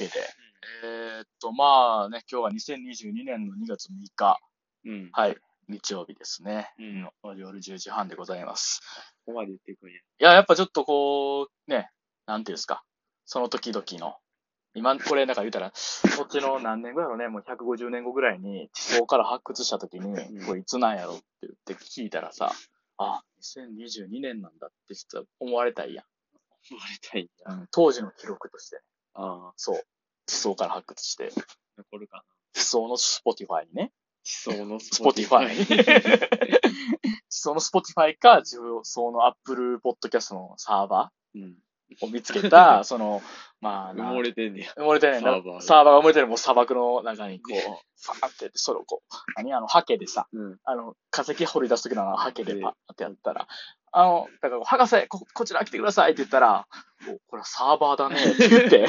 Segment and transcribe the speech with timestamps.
[0.00, 0.12] けで、
[0.84, 4.38] えーっと、まあね、今日は2022年の2月6日、
[4.86, 5.10] うん。
[5.10, 5.36] こはい、
[5.68, 6.72] 日曜日ですね。
[6.78, 8.80] うんの夜10時半でございます。
[9.26, 9.96] こまで言ってくんや。
[9.96, 11.90] いや、やっぱちょっとこう、ね、
[12.26, 12.82] なんていうんですか、
[13.26, 14.16] その時々の、
[14.74, 15.70] 今、これなんか言うたら、
[16.16, 22.52] こっちの何年後やろね、もう150年後ぐらいに地層から発掘した時に、うんこれいつなんやろって言って聞いたらさ、
[22.96, 26.06] あ、2022年なんだって実は思われたいやん。
[26.70, 27.54] 思われたいんや。
[27.54, 28.82] うん当時の記録としてね、
[29.14, 29.82] ああ、そう、
[30.26, 31.32] 地層から発掘して、
[31.76, 32.22] 残るかな。
[32.52, 35.66] 地層の Spotify にね、地層の Spotify に。
[37.28, 41.56] その Spotify か、地層の Apple Podcast のサーバうん。
[42.00, 43.22] ーを見つけた、 その、
[43.60, 44.72] まあな、埋もれてんねや。
[44.76, 45.20] 埋もれてんね。
[45.20, 45.60] んなサーバーが。
[45.60, 46.26] サーバーが埋もれてる。
[46.28, 49.52] もう砂漠の中にこう、ファーってやって、それをこう、何？
[49.52, 50.58] あの、ハケでさ、うん。
[50.64, 53.46] あの、化石掘り出す時のあのハケででパッってやったら、
[53.92, 56.66] あの、だから、博士、こ、こちら来てくださいって言ったら、
[57.08, 58.86] おこれはサーバーだねって言って、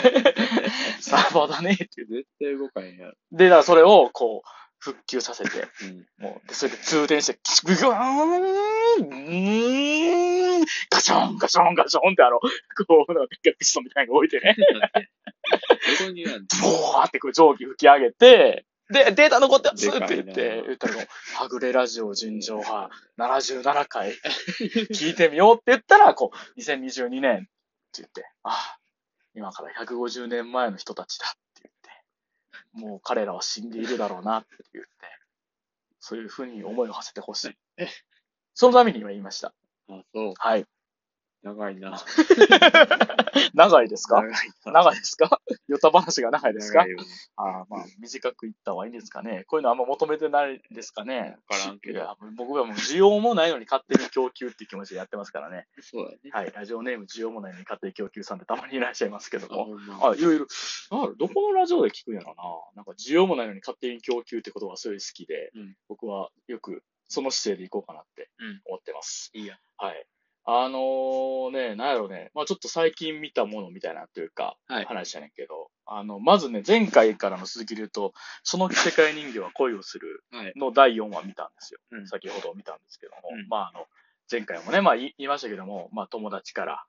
[1.02, 3.14] サーバーだねって言って、絶対動かへんやろ。
[3.32, 5.50] で、だからそれをこう、復旧させて、
[5.84, 6.08] うん。
[6.24, 8.42] もう、で、それで通電して、ググーン、
[8.98, 10.31] うーん、
[10.90, 14.56] ガション、ガション、ガションってあの、こう、なんかピストンみたいなのが置いてね、
[16.62, 20.96] ボワーってこう蒸気吹き上げて、で、データ残ってますって言って、言ったら、
[21.36, 24.14] はぐれラジオ純情派77回
[24.92, 27.48] 聞いてみようって言ったら、こう、2022年って
[27.98, 28.78] 言って、あ、
[29.34, 31.70] 今から150年前の人たちだって
[32.74, 34.92] 言って、もう彼らは死んでいるだろうなって言って、
[36.00, 37.56] そういうふうに思いを馳せてほしい。
[38.54, 39.54] そのために今言いました。
[39.92, 40.34] あ、そう。
[40.38, 40.66] はい。
[41.44, 41.98] 長いな。
[43.56, 44.24] 長いですか？
[44.66, 45.42] 長いですか？
[45.68, 46.86] ヨタ話が長いですか？
[47.38, 49.44] ああ、まあ、短く言った方がいいんですかね。
[49.48, 51.38] こういうのあんま求めてないですかね？
[52.38, 55.66] 僕はもう需要もないのに勝手に供給っていう気持ちでやってますからね。
[55.82, 56.18] そうだね。
[56.32, 56.52] はい。
[56.54, 60.10] ラジオネーム需要もないのに勝手に供給さんってたまにいらっしゃいますけどあ、も。
[60.12, 60.46] あ、いろいろ。
[61.18, 62.44] どこのラジオで聞くんやろな。
[62.76, 69.30] なんか需要もないのに勝手に供給ってことがすごい好きで、うん僕はよくその姿勢でいこうかなってうん思ってます。
[69.34, 69.58] いいや。
[69.78, 70.06] はい。
[70.44, 72.32] あのー、ね、なんやろうね。
[72.34, 74.86] まあちょっと最近見たものみたいなというか、はい。
[74.86, 78.14] 話やねんけど、あの、まずね、前回からの続きで言うと、
[78.44, 80.54] その世界人形は恋をするはい。
[80.56, 81.80] の第4話見たんですよ。
[81.92, 83.86] うん先ほど見たんですけども、うんまああの、
[84.32, 86.86] 前回もね、まあ言い言いましたけども、まあ友達から、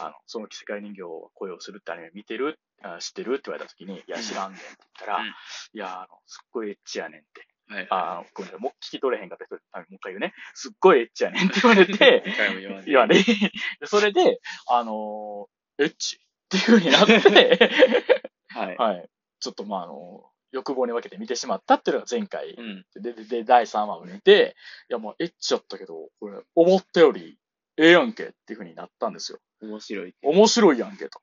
[0.00, 2.58] あの、その世界人形は恋をするってアニメ見てる？
[2.82, 3.34] あ知ってる？
[3.34, 5.32] って言われた時に、いや、知らんねんって言ったら、うんい
[5.74, 7.46] や、あの、すっごいエッチやねんって。
[7.68, 7.86] はい。
[7.90, 10.34] あごめんなさい、もう聞き取れへんかった人のためにもう一回言うね。
[10.54, 12.24] すっごいエッチやねんって言われて、
[12.60, 12.90] 言わんで。
[12.90, 17.70] いやね、でそれで、あのーエッチっていう風になって、
[18.54, 18.76] はい。
[18.76, 19.10] はい。
[19.40, 22.50] ちょっとまあ、あの、欲望に分けて見てしまったっていうのが前回。
[22.52, 22.86] うん。
[22.94, 24.54] で、で、で、第3話を見て、
[24.88, 27.36] いやもうエッチやったけど、これ、思ったより、
[27.76, 29.40] ええやんけっていう風になったんですよ。
[29.60, 30.14] 面白い。
[30.22, 31.20] 面白いやんけと。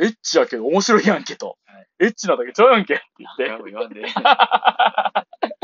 [0.00, 1.58] エッチやけど面白いやんけと。
[1.66, 4.06] はいエッチなだけちゃうやんけって言ってんで。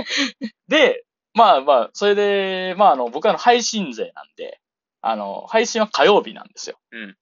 [0.69, 4.61] で、まあまあ、それで、まああの、僕はあの配信勢なんで、
[5.03, 6.79] あの、配信は火曜日なんですよ。
[6.91, 7.17] うん。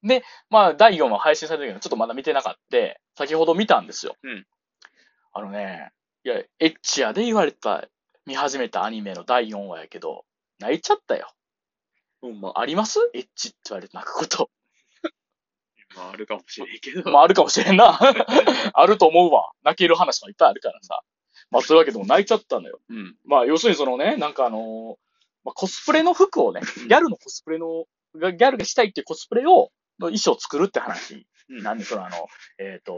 [0.49, 2.79] まあ、第4話配信されたけど、ちょっとまだ見てなかった。
[3.17, 4.17] 先ほど見たんですよ。
[4.23, 4.47] うん。
[5.33, 5.91] あのね、
[6.25, 7.87] いや、エッチやで言われた、
[8.25, 10.25] 見始めたアニメの第4話やけど、
[10.61, 11.31] 泣いちゃったよ。
[12.23, 12.53] ほんま。
[12.57, 13.11] あります？
[13.13, 14.51] エッチって言われて泣くこと。
[15.97, 17.11] まあ、あるかもしれんけど。
[17.11, 17.99] まあ、あるかもしれんな。
[18.73, 19.53] あると思うわ。
[19.63, 21.03] 泣ける話がいっぱいあるからさ。
[21.55, 22.81] まあ、そういうわけでも泣いちゃったのよ。
[22.91, 23.17] うん。
[23.25, 24.95] まあ、要するにそのね、なんかあのー
[25.45, 27.85] まあ、コスプレの服をね、ギャルのコスプレの、
[28.17, 29.71] がギャルがしたいっていうコスプレを、
[30.01, 31.15] の衣装を作るって話。
[31.51, 32.17] うんなんで、そのあの、
[32.59, 32.95] えっ、と、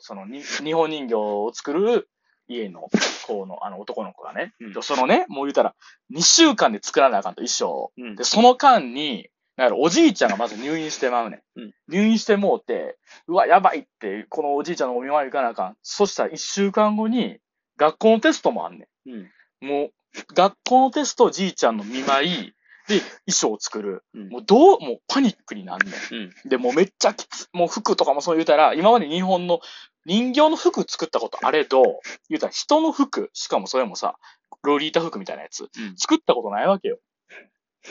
[0.00, 2.08] そのに、日本人形を作る
[2.48, 2.88] 家の
[3.24, 5.76] 子の、あの男の子がね、うんそのね、もう言うたら、
[6.12, 7.92] 2週間で作らなあかんと衣装を。
[7.96, 9.30] うんで、その間に、
[9.76, 11.60] おじいちゃんがまず入院してまうねん。
[11.60, 12.98] うん入院してもうて、
[13.28, 15.76] うわ、やばいって、このおじいちゃんのお見舞い行かなあかん。
[15.82, 17.38] そしたら1週間後に、
[17.78, 19.10] 学校のテストもあんねん。
[19.10, 19.16] う
[19.64, 19.66] ん。
[19.66, 19.92] もう、
[20.34, 22.54] 学校のテスト、じいちゃんの見舞い、
[22.88, 24.02] で、衣装を作る。
[24.14, 26.18] うんもうどう、もうパニックになんねうん。
[26.24, 26.32] ん。
[26.48, 29.60] で、もうめっちゃきつ、もう服とかもそう言うたら、今まで日本の
[30.06, 34.18] 人形の服作ったことあれど、言うたら人の服、しかもそれもさ、
[34.62, 36.98] ロリータ服みたいなやつ、うん作ったことないわけよ。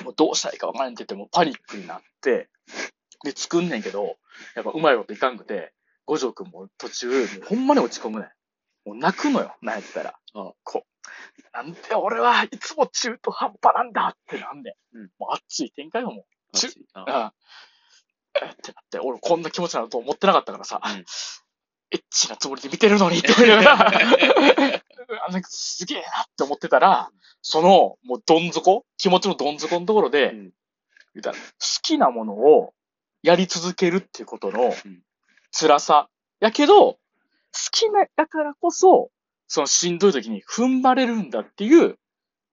[0.04, 2.50] もうどうしたらいいかわからんって言って、もうパニックになって、
[3.24, 4.18] で、作んねんけど、
[4.56, 5.74] やっぱうまいこといかんくて、
[6.06, 8.30] 五条くんも途中、もうほんまに落ち込むねん。
[8.88, 10.16] もう泣くのよ、なんやったら。
[10.34, 10.54] あ。
[10.64, 10.88] こう、
[11.54, 14.98] なんで俺はいつも中途半端なんだってなんねん。
[14.98, 15.10] うん。
[15.20, 16.58] もう熱い展開よ、もう。
[16.58, 17.04] ちゅあ。
[17.06, 17.34] あ
[18.42, 20.92] えってなって、俺こんな気持ちなのと思ってなかったからさ、うん。
[21.92, 27.10] エッチなつもりで見てるのにって思いながら、んかすげえなって思ってたら、
[27.42, 30.54] その、もうどん底気持ちのどん底のところで、うん。
[31.16, 31.42] 言ったら好
[31.82, 32.74] きなものを
[33.22, 35.04] やり続けるっていうことのうん。
[35.52, 36.10] 辛さ。
[36.40, 37.00] やけど、
[37.72, 39.12] きな、だからこそ、
[39.48, 41.98] そのしんどい時に踏ん張れるんだっていう、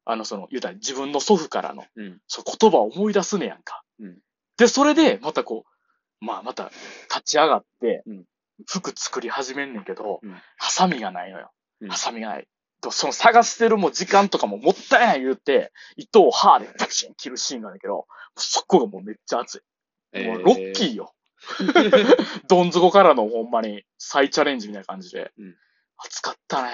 [0.04, 2.20] あの、その、言うたら自分の祖父からの、うん。
[2.26, 3.82] そう言葉を思い出すねやんか。
[3.98, 4.18] うん
[4.56, 6.70] で、それで、またこう、まあ、また、
[7.10, 8.24] 立ち上がってうん、
[8.68, 11.50] 服作り始めんねんけど、うんハサミがないのよ。
[11.80, 12.46] うんハサミがない。
[12.80, 18.06] とその探してるもう時間とかももったいない言うて、糸を歯でパチン切るシーンがあるんだけど、
[18.36, 19.62] そこがもうめっちゃ熱
[20.14, 20.24] い。
[20.24, 21.12] もうロッキーよ。
[22.48, 25.32] どん底からのほんまに再チャレンジみたいな感じで。
[25.38, 25.56] うん
[25.96, 26.70] 熱かったね。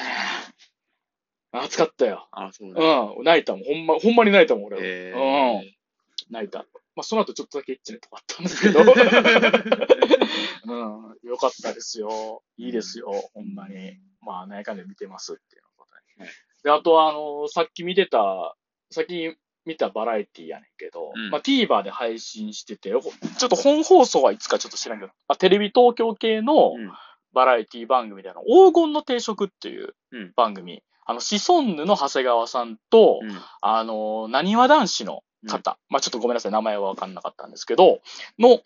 [1.52, 2.26] 熱かったよ。
[2.32, 2.80] あ、そうだ。
[2.82, 3.24] うん。
[3.24, 3.64] 泣いたもん。
[3.64, 4.82] ほんま、ほんまに泣いたもん、俺は。
[4.82, 6.32] えうん。
[6.32, 6.60] 泣いた。
[6.94, 8.80] まあ、その後ちょっとだけエッチなとこあったんですけど。
[10.64, 11.28] うん。
[11.28, 12.42] よかったですよ。
[12.56, 13.10] いいですよ。
[13.34, 14.00] ほんまに。
[14.22, 16.24] まあ、何回かで見てますっていうことね。
[16.24, 18.54] はいで、あとは、あの、さっき見てた、
[18.90, 19.34] さっき
[19.66, 21.30] 見たバラエティやねんけど、うん。
[21.30, 26.92] まあ、TVer で配信してて、ほちょっと本放送はいつかちょっと知らんけど、まあ、テレビ東京系のうん。
[27.32, 30.32] バラエティ番組であの、黄金の定食っていううん。
[30.34, 33.40] 番組、あの、シソンヌの長谷川さんと、うん。
[33.60, 38.00] あの、なにわ男子の方、まあちょっとごめんなさい、名前はわかんなかったんですけど、
[38.38, 38.60] の、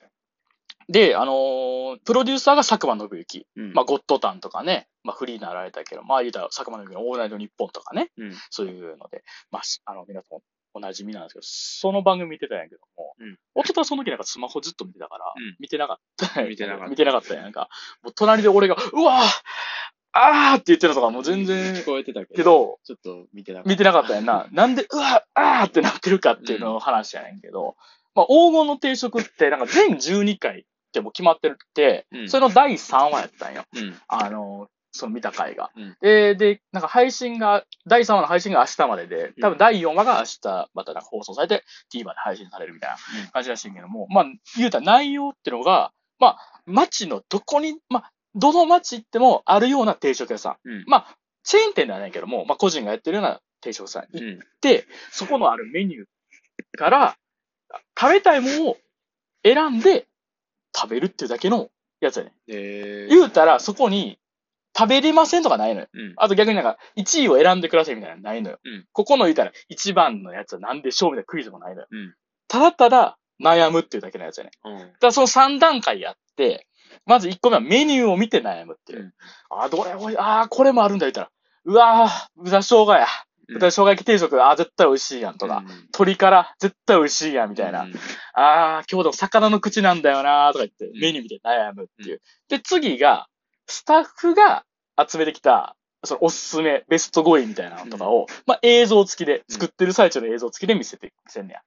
[0.88, 3.46] で、あのープロデューサーが佐久間信之。
[3.56, 3.72] うん。
[3.72, 8.32] まあ、ゴッドタンとかね、まあ、フリーになられたけど、まあ、言うたら、佐久間信之のオールナイトニッポンとかね、うん。
[8.50, 10.38] そういうので、まあ、しあの、皆さん
[10.74, 17.68] おなじみなんですけど、その番組見てたんやけども、うん夫はその時なんかスマホずっと見てたから、うん見てなかった 見てなかった見てなかったんやんか。
[18.02, 19.24] もう隣で俺が、うわー
[20.16, 22.34] あーって言ってるのとかもう全然聞、こえてたけど。
[22.34, 23.70] けど、ちょっと見てなかった。
[23.70, 24.46] 見てなかったやんな。
[24.52, 27.76] なんで、うわ、あーってなってるかっていうのを話やねんけど、
[28.14, 33.64] まあ、黄金の定食って、なんか全12回ってもう決まってるって、うんそれの第3話やったんよ。
[33.74, 34.00] うん。
[34.06, 35.70] あの、その見た回が。
[35.76, 44.24] うんで、で、なんか配信が、第3話の配信が明日までで、多分第4話が明日またなんか放送されて TVer で配信されるみたいなうん感じらしいんけども、まあ、
[44.56, 50.68] 言うたら内容ってのが、まあ、街のどこに、まあ、どの街行ってもあるような定食屋さん。
[50.68, 50.84] うん。
[50.86, 54.40] まあ、チェーン店ではないけども、まあ、個人がやってるような定食屋さん行っうん。
[54.60, 57.16] て、そこのあるメニューから、
[57.98, 58.76] 食べたいものを
[59.42, 60.06] 選んで
[60.74, 61.70] 食べるっていうだけの
[62.00, 62.32] やつやね。
[62.48, 63.14] えー。
[63.14, 64.18] 言うたら、そこに
[64.76, 65.86] 食べれませんとかないのよ。
[65.92, 66.14] うん。
[66.16, 68.58] あと逆になんか、1位を選んでくださいみたいなのないのよ。
[68.64, 71.86] うんここの言うたら、1番のやつは何でしょうみたいなクイズもないのよ。
[71.90, 72.14] うん
[72.48, 74.50] ただただ悩むっていうだけのやつやね。
[74.64, 74.78] うん。
[74.78, 76.66] だからその3段階やって、
[77.06, 79.00] まず1個目はメニューを見て悩むっていう。
[79.00, 79.12] うん
[79.50, 81.30] あ、どれおい、あーこれもあるんだ言ったら、
[81.64, 83.06] うわー、豚生姜や。
[83.48, 87.82] うん豚生姜焼き定食、あー絶対美味しいやんとか、うん鶏から絶対美味しいやんみたいな。
[87.82, 87.94] うん
[88.34, 92.20] あー、今日でも魚の口なんだよなーとか言ってう、んメニュー見て悩むっていう。
[92.48, 93.26] で、次が、
[93.66, 94.64] スタッフが
[94.98, 101.60] 集めてきた、そのおすすめ、ベスト5位みたいなのとかを、まあ映像付きで、作ってる最中の映像付きで見せて、見せんねや。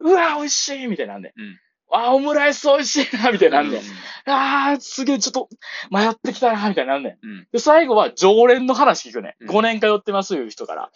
[0.00, 1.32] うわー、美味しいみたいなんで。
[1.36, 1.58] うん
[1.90, 3.80] あー、オムライス美味しいなみたいなんで。
[4.26, 5.48] あー、すげえ、ちょっと、
[5.90, 7.18] 迷ってきたなみたいなんね。
[7.22, 7.46] うん。
[7.52, 9.36] で、最後は常連の話聞くね。
[9.40, 10.90] うん5年通ってますいう人から。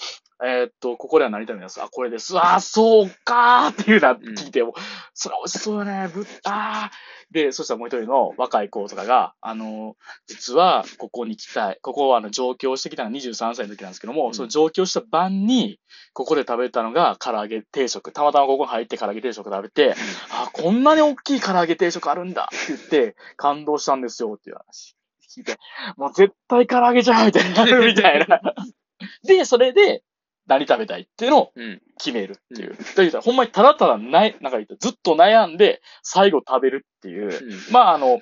[0.44, 2.38] えーっと、ここでは何食べますあ、これです。
[2.38, 4.72] あー、そうかーっていうな、うん聞いて、も
[5.12, 6.08] それ美味しそうよね。
[6.14, 7.34] ぶあー。
[7.34, 9.96] で、そしたらもう一人の若い子とかが、あの、
[10.28, 11.78] 実は、ここに来たい。
[11.82, 15.80] ここは、あの、上京してきたのが23歳の時なんですけども、うんその上京した晩に、
[16.12, 18.12] ここで食べたのが唐揚げ定食。
[18.12, 19.94] たまたまここに入って唐揚げ定食食べて、
[20.30, 24.94] あ、こんなに大きい唐揚げ定食あるんだって言って、感動したんですよっていう話
[25.36, 25.58] 聞いて、
[25.96, 28.40] もう絶対唐揚げじゃんみたいになるみたいな。
[29.24, 30.02] で、それで、
[30.48, 31.82] 何食べたいっていうのをうん。
[31.98, 32.70] 決めるっていう。
[32.70, 37.26] だから言ったらほんまにただただない、なんか言ったらずっと悩んで、最後食べるっていう。
[37.26, 37.72] うん。
[37.72, 38.20] まあ、あの、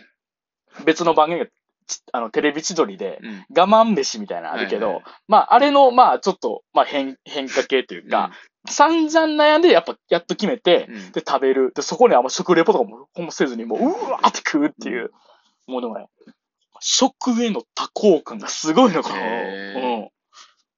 [0.84, 3.46] 別の番組が、ちあの、テレビ千鳥で、うん。
[3.56, 8.32] 我慢飯みたいなのあるけど、はいはいまあ、あれの、まあ、ちょっと、まあ、変、変化系というか、
[8.68, 11.72] 散々悩んで、やっぱ、やっと決めて、うん、で、食べる。
[11.74, 15.12] で、そこにあんま食レポとかも、ほんませずに、もう、うわーって食うっていう。
[15.66, 16.06] もうでもね、
[16.80, 19.16] 食への多幸感がすごいのかな。
[19.16, 19.85] うん。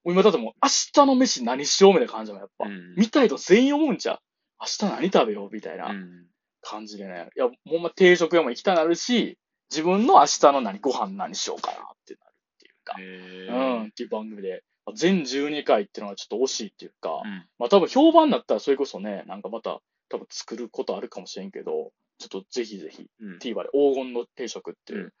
[0.05, 2.65] 今だってもう、明日の飯何しようみたいな感じだもん、やっぱ。
[2.67, 2.95] うん。
[2.95, 4.19] 見たいと全員思うんちゃう。
[4.61, 6.25] 明日何食べようみたいなうん。
[6.61, 7.29] 感じでね。
[7.35, 9.37] いや、もうま定食屋も行きたなるし、
[9.69, 12.95] 自分の明日の何、ご飯何しようかなってなるっていうか。
[12.99, 14.63] へうん、っていう番組で。
[14.95, 17.45] 全12回っていうのはちょっと惜しいっていうか、うん。
[17.59, 23.37] まあ多分評判だったらそれこそね、なんかまた多分作ることあるかもしれんけど、ちょっとぜひぜひうん。
[23.37, 25.13] TVer で黄金の定食っていう、うん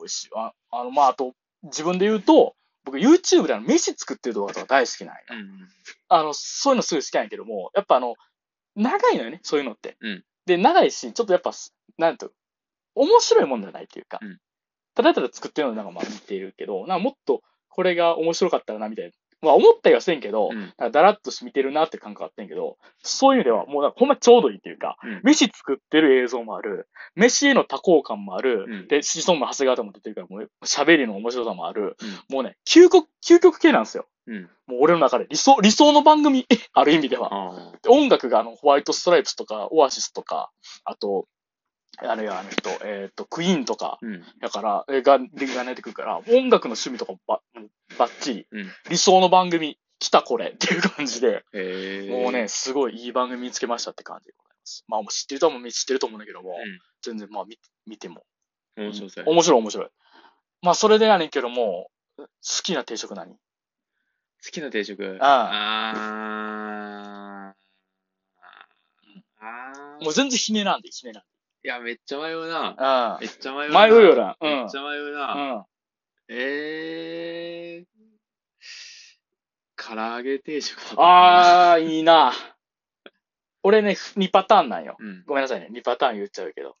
[0.00, 0.28] 美味しい。
[0.34, 5.22] ああの、まああと、自分で言うと、僕 YouTube であの飯作ってる動画とか大好きなんよ。
[5.30, 5.68] うん。
[6.08, 8.14] あの、そういうのすごい好きなんやけども、やっぱあの、
[8.76, 9.96] 長いのよね、そういうのって。
[10.00, 11.52] うんで、長いし、ちょっとやっぱ、
[11.98, 12.32] なんと、
[12.94, 14.38] 面白いもんじゃないっていうか、うん
[14.94, 20.60] ただただ作ってるのなんかまあ見てるけど、なんかもっとこれが面白かったらな、みたいなまあ思ったりはせんけど、うん。
[20.60, 25.20] なんかだらっと見てるなって感覚あってんけど、そういう意味ではもうなんかほんまちょうどいいっていうか、うん。
[25.24, 28.88] 飯作ってる映像もある、飯への多幸感もある、うん。
[28.88, 31.96] で、子孫の長谷川とも出てるから、もう喋りの面白さもある、
[32.28, 32.34] うん。
[32.34, 34.06] もうね、究極、究極系なんですよ。
[34.26, 34.42] うん。
[34.66, 35.26] もう俺の中で。
[35.28, 37.72] 理想、理想の番組、 ある意味では。
[37.88, 40.50] 音楽があの、ホワイトストライプスとか、オアシスとか、
[40.84, 41.26] あと、
[42.02, 44.24] あれや、あの人、えっ、と、クイーンとか、うん。
[44.40, 47.40] だから、えが、でが出てくるから、音楽の趣味とかもば、
[47.98, 48.72] ばっちり、うん。
[48.88, 51.44] 理想の番組、来たこれっていう感じで。
[52.10, 54.84] もうね、、すごいいい番組見つけましたって感じでございます。
[54.88, 56.56] まあ、もう知ってる人も知ってると思うんだけども、
[57.02, 58.24] 全然まあ見見ても。
[58.76, 58.86] うん。
[58.86, 59.88] 面白そうやね面白い面白い。
[60.62, 62.26] まあ、それでやねんけども、好
[62.62, 63.34] きな定食何？
[63.34, 63.38] 好
[64.50, 65.18] きな定食？
[65.20, 67.56] ああー
[69.42, 71.22] あーもう全然ひねなんで、ひねなん
[71.62, 73.18] いや、めっちゃ迷うな。
[73.20, 73.26] で。
[73.26, 73.72] めっちゃ迷ううん。
[73.72, 73.86] な。
[73.86, 74.36] 迷うよな。
[74.40, 74.50] うん。
[74.50, 75.34] めっちゃ迷うな。
[75.34, 75.64] うん。
[76.28, 78.00] えー。
[79.76, 80.78] 唐揚げ定食。
[80.96, 82.32] あー、いいな。
[83.62, 84.96] 俺ね、2パターンなんよ。
[84.98, 85.24] うん。
[85.26, 85.68] ごめんなさいね。
[85.72, 86.76] 2パターン言っちゃうけど。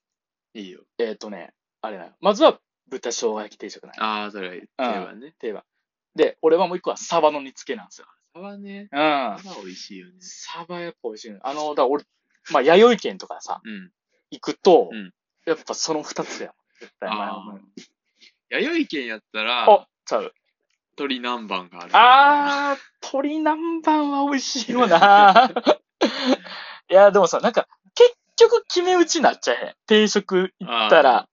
[0.54, 0.80] いいよ。
[0.98, 2.12] えっ、ー、とね、あれなよ。
[2.20, 2.58] まずは、
[2.88, 4.02] 豚生姜焼き定食なんよ。
[4.02, 5.34] ああ、それは定番ね。
[5.38, 5.62] 定番。
[6.14, 8.06] で、俺はもう一個はサバの煮付けなんですよ。
[8.34, 8.88] サバね。
[8.90, 8.98] うん。
[8.98, 10.14] サバ美味しいよね。
[10.20, 11.38] サバやっぱ美味しいの。
[11.42, 12.04] あの、だから俺、
[12.52, 13.92] まあ、弥生県とかさ、うん。
[14.30, 15.12] 行くと、うん
[15.46, 16.52] やっぱその二つや。
[16.80, 17.60] 絶対前あ思うー
[18.50, 20.32] 弥生県やったら、あ、ちゃう。
[20.98, 21.90] 鶏南蛮がある。
[21.92, 25.50] あー、鶏南蛮は美味しいよな。
[26.90, 29.74] いや、でもさ、なんか、結局決め打ちになっちゃえへん。
[29.86, 31.28] 定食行ったら、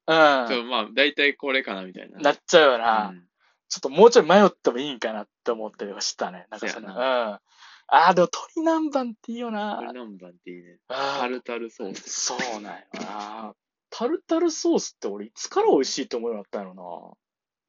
[0.48, 2.20] そううまあ、大体これかなみたいな。
[2.20, 2.22] ん。
[2.22, 3.10] なっちゃうよな。
[3.10, 3.28] うん
[3.70, 6.48] ちょっともうちょい迷ってもいいんかなって思ったりはしたね。
[6.50, 7.40] なんかその、うん。
[7.88, 9.80] あー、でも鶏南蛮っていいよな。
[9.82, 10.78] 鶏南蛮っていいね。
[10.88, 12.10] タルタルソース。
[12.10, 13.54] そうなんよな。
[13.90, 17.18] タルタルソースって俺いつから美味しいと思うようになったんやろな。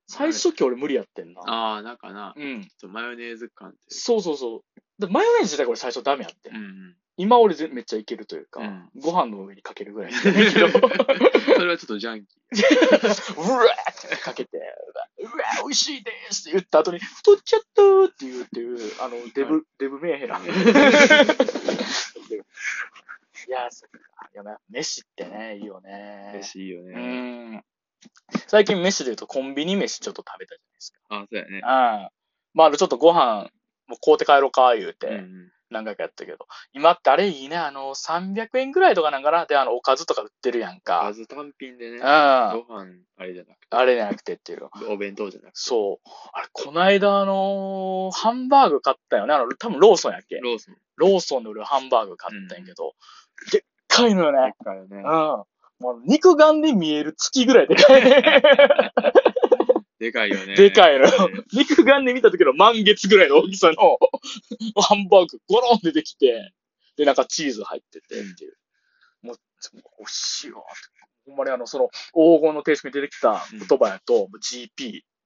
[0.08, 1.42] 最初期俺無理やってんな。
[1.42, 2.62] ああ、なんかな、うん。
[2.62, 3.78] ちょっとマヨネーズ感って。
[3.88, 4.80] そうそうそう。
[4.98, 6.56] でマヨネーズ自体これ最初ダメやってん。
[6.56, 6.96] うんうん。
[7.18, 10.80] 今俺ぜめっちゃいけるというか、うんご飯の上にかけるぐらいなんだけど、う わ
[11.56, 14.58] それはちょっとジャンキーってかけて、
[15.18, 20.38] うわー美味しいですって言った後に、太っちゃったーって言うっていう、あの、デブ、デブメンヘラ。
[23.48, 23.98] いやー、そっか。
[24.32, 25.87] いや、まあ飯ってね、いいよー。
[25.88, 26.30] ね。
[26.34, 27.56] 嬉しいようね。
[27.56, 27.64] ん。
[28.46, 30.98] 最近飯で言うとコンビニ飯ちょっと食べたじゃないですか。
[31.08, 31.48] あそうやね。
[31.50, 31.62] うん。
[32.54, 33.50] まあ、ちょっとご飯、
[33.88, 35.52] もう買うて帰ろうか、言うて、うんうん。
[35.70, 36.46] 何回かやったけど。
[36.72, 41.02] 今ってあれいいね、あの、300円ぐらいとかなんかなで、あの、おかずとか売ってるやんか。
[41.04, 44.58] まず単品でねうん。、あご飯、あれじゃなくれじゃなくてっていう。
[44.58, 46.08] て、お弁当じゃなくて、そう。
[46.32, 49.34] あれ、こないだあのーハンバーグ買ったよね。
[49.34, 50.76] あの、多分ローソンやっけローソン。
[50.96, 52.94] ローソンで売るハンバーグ買ったんやけど、
[53.52, 54.54] でっかいのよね。
[54.64, 55.02] かよねうん。。
[55.04, 55.44] も
[55.94, 58.22] う肉眼で見える月ぐらいでかいね。
[59.99, 60.55] でかいよね。
[60.55, 63.99] でかいのね肉眼で見た時の満月ぐらいの大きさの
[64.81, 66.52] ハンバーグゴロン出てきて、
[66.97, 68.57] で、なんかチーズ入っててっていう。
[69.23, 69.37] もう、
[69.73, 70.62] 美味しいわ。
[71.26, 74.71] ほんまにあの、その、黄金の定食に出てきた言葉やと、GP っ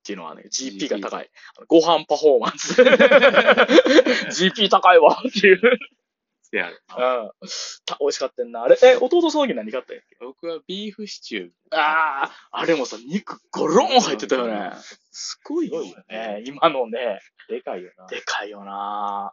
[0.04, 1.30] ていうのはね、GP が高い。
[1.68, 2.82] ご飯パフォーマンス。
[4.44, 5.60] GP 高いわっていう。
[6.52, 6.76] せやろ
[7.40, 7.48] うん。
[7.86, 8.62] た美味しかったんな。
[8.62, 10.16] あれ、え、弟その時何買ったんやっけ？
[10.20, 11.50] 僕はビーフシチュー。
[11.70, 14.72] ああ、あれもさ、肉ゴロン入ってたよね。
[15.10, 16.42] すごいよね。
[16.46, 18.06] 今のね、でかいよな。
[18.06, 19.32] でかいよな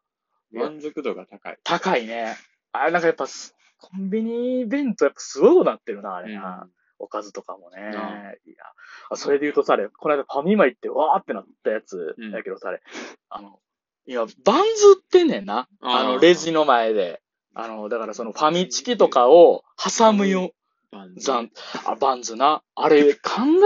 [0.52, 1.60] 満足度が高い。
[1.64, 2.36] 高いね。
[2.72, 6.68] あれなんかやっぱす、コンビニ弁当やっぱすごいことなってるな、あれな。
[7.02, 7.82] おかずとかもね。
[7.82, 8.66] うんいや。
[9.10, 12.82] あそれで言うとさ、あれ、この間ファミマ行ってわーってなったやつうんだけどさ、あれ、
[13.30, 13.60] あの、
[14.06, 15.68] 今、バンズ売ってんねんな。
[15.82, 17.22] あの、レジの前で。
[17.54, 20.52] あの、だからそのファミチキとかを挟むよ、
[20.92, 22.64] バンズあ、バンズな。
[22.76, 23.22] あれ、考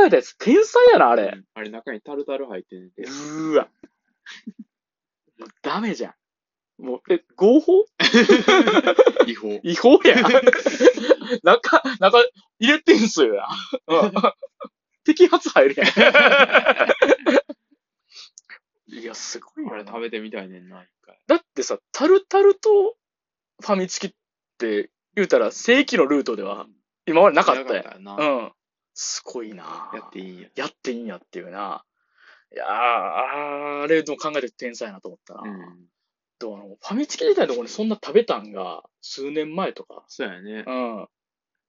[0.05, 1.31] えたやつ天才やな、あれ。
[1.33, 3.03] うんあれ中にタルタル入ってんて。
[3.03, 3.67] うーわ。
[5.39, 6.13] もうダメじゃん。
[6.83, 7.85] もう、え、合法？
[9.27, 9.59] 違法。
[9.63, 10.23] 違法やん。
[11.43, 12.19] 中、中、
[12.59, 13.47] 入れてんすよやん。
[13.87, 14.11] うん。
[15.07, 15.87] 摘発入るやん。
[19.01, 21.19] いや、すごいあれ食べてみたいねんな、一回。
[21.27, 22.95] だってさ、タルタルと
[23.61, 24.13] ファミチキっ
[24.57, 26.67] て言うたら正規のルートでは
[27.05, 28.07] 今までなかったやん。
[28.07, 28.51] うん。
[28.93, 30.47] すごいなやっていいんや。
[30.55, 31.83] やっていいんやっていうな。
[32.53, 35.41] いやー、あれでも考えて天才やなと思ったな。
[35.41, 35.87] うん。
[36.39, 40.03] でもあのファミチキ自体のところにそんな食べたんが数年前とか。
[40.07, 40.63] そうやね。
[40.67, 41.07] うん。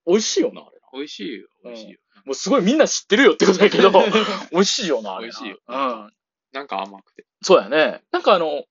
[0.07, 0.89] 美味しいよな、あれな。
[0.93, 1.49] 美味しいよ。
[1.65, 1.99] 美味しいよ。
[2.27, 3.91] もうすごいみんな知ってるよってことだけど、
[4.53, 5.33] 美味しいよな、あれな。
[5.33, 6.13] 美味しいようん。
[6.55, 7.27] なんか甘くて。
[7.43, 8.03] そうやね。
[8.13, 8.65] なんかあの、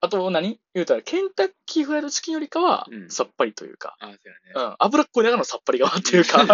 [0.00, 0.58] あと何？
[0.74, 4.20] 言うたら、ケンタッキーフライドチキンよりかはう、んさっぱりというか、あ、そうやね。
[4.54, 4.76] うん。
[4.78, 6.48] 脂っこい中のさっぱり側っていうか、 うん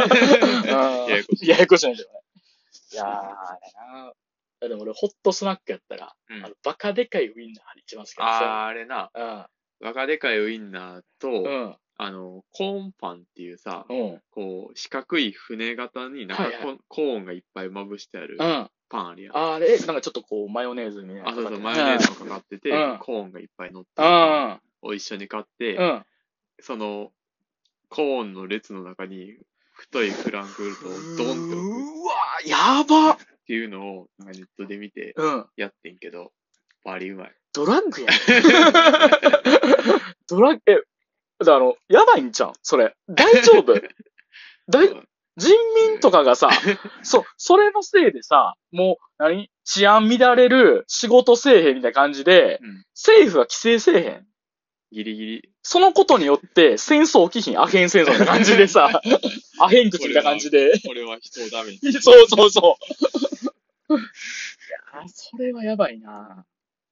[0.68, 2.20] ややこしいややこしいんだけどね。
[2.92, 4.12] いやー、あれな。
[4.60, 8.48] やでも俺、ホットスナックやったら、うんあの、バカでかいウインナー一番好きなんですよ。
[8.50, 9.48] あー、あれな、あ
[9.80, 11.76] バカでかいウインナーと、うん。
[11.96, 14.22] あの、コーンパンっていうさ、うん。
[14.30, 18.70] こう、四角い船型になんかはいはいココーンがいっぱいまぶしてあるうん。
[18.94, 19.36] パンあるやん。
[19.36, 21.28] あれ、なんかちょっとこう、マヨネーズみたいな。
[21.30, 24.12] あ、そうそう、マヨネーズもかかってて、うんコーンがいっぱい乗ってうるん。
[24.12, 24.14] う
[24.50, 24.60] ん。
[24.82, 26.04] を一緒に買って、うん。
[26.60, 27.10] その、
[27.88, 29.36] コーンの列の中に
[29.72, 30.90] 太いフランクフルトを
[31.26, 32.14] ドンって置くっうわ
[32.46, 35.46] やばていうのをなんかネットで見てうん。
[35.56, 36.32] やってんけど、
[36.84, 37.34] バリうまい。
[37.52, 38.10] ドラッグやん。
[40.28, 40.76] ドラッグ、え、
[41.40, 42.50] だからあの、やばいんちゃう？
[42.50, 42.94] んそれ。
[43.08, 43.74] 大丈夫？
[44.68, 44.88] 大、
[45.36, 45.52] 人
[45.90, 46.48] 民とかがさ、
[47.02, 54.26] そ、それのせいでさ、もう、何治安乱れる、仕事せえへんみたいな感じで、うん政府は規制せえへん。
[54.92, 55.50] ギリギリ。
[55.62, 58.88] そのことによって、戦争起きひん、アヘン戦争みたいな感じでさ、
[59.60, 60.72] アヘン口みたいな感じで。
[60.88, 61.78] 俺は人をダメに。
[62.00, 62.78] そうそうそ
[63.88, 63.94] う。
[63.94, 66.46] いやー、それはやばいな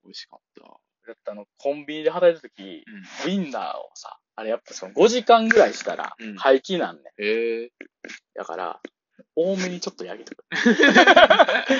[0.05, 0.63] 美味しかった。
[1.07, 2.85] だってあの、コンビニで働いた時、
[3.25, 3.31] うん。
[3.31, 7.05] ウインナーをさ、あれやっぱその5時間ぐらいしたらうん廃棄なんねん。
[7.23, 7.71] へえ
[8.35, 8.81] だから、
[9.37, 10.45] 多めにちょっと焼きとく。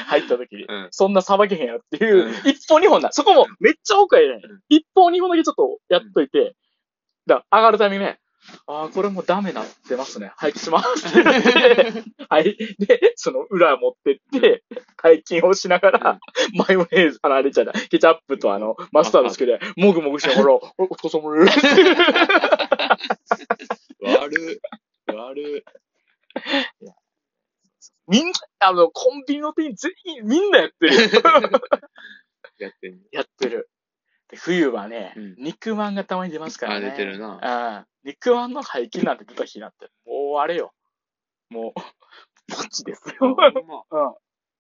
[0.07, 0.65] 入った時に。
[0.65, 3.13] うんそんなさばけへんやろっていう、うん一本二本だ。
[3.13, 4.61] そこもめっちゃ奥やねんうん。
[4.69, 6.55] 一本二本だけちょっとやっといて、
[7.27, 8.19] だから上がるタイミングね、
[8.67, 10.33] ああ、これもうダメなってますね。
[10.37, 12.03] 廃棄しますって言って。
[12.29, 12.57] はい。
[12.79, 14.65] で、その裏持ってって、
[14.97, 16.19] 廃棄をしながら、
[16.55, 21.59] マヨネーズ、あの、あれじゃない、ケチャップとあの、マスタードつけて、もぐもぐしながら、お疲れ様です。
[24.03, 24.61] 悪い。
[25.15, 25.65] 悪い。
[28.09, 30.95] みんな、あの、コンビニの店員全員、みんなやってる。
[32.59, 32.99] やってんの。
[33.13, 33.69] やってる。
[34.29, 36.87] で冬はね、うん肉まんがたまに出ますからね。
[36.89, 40.73] あ出てるなああ肉まんの廃棄なんて出た日なんて、もうあれよ。
[41.51, 41.73] もう、
[42.55, 43.37] ポチですよ。
[43.37, 43.47] ま
[44.09, 44.15] うん。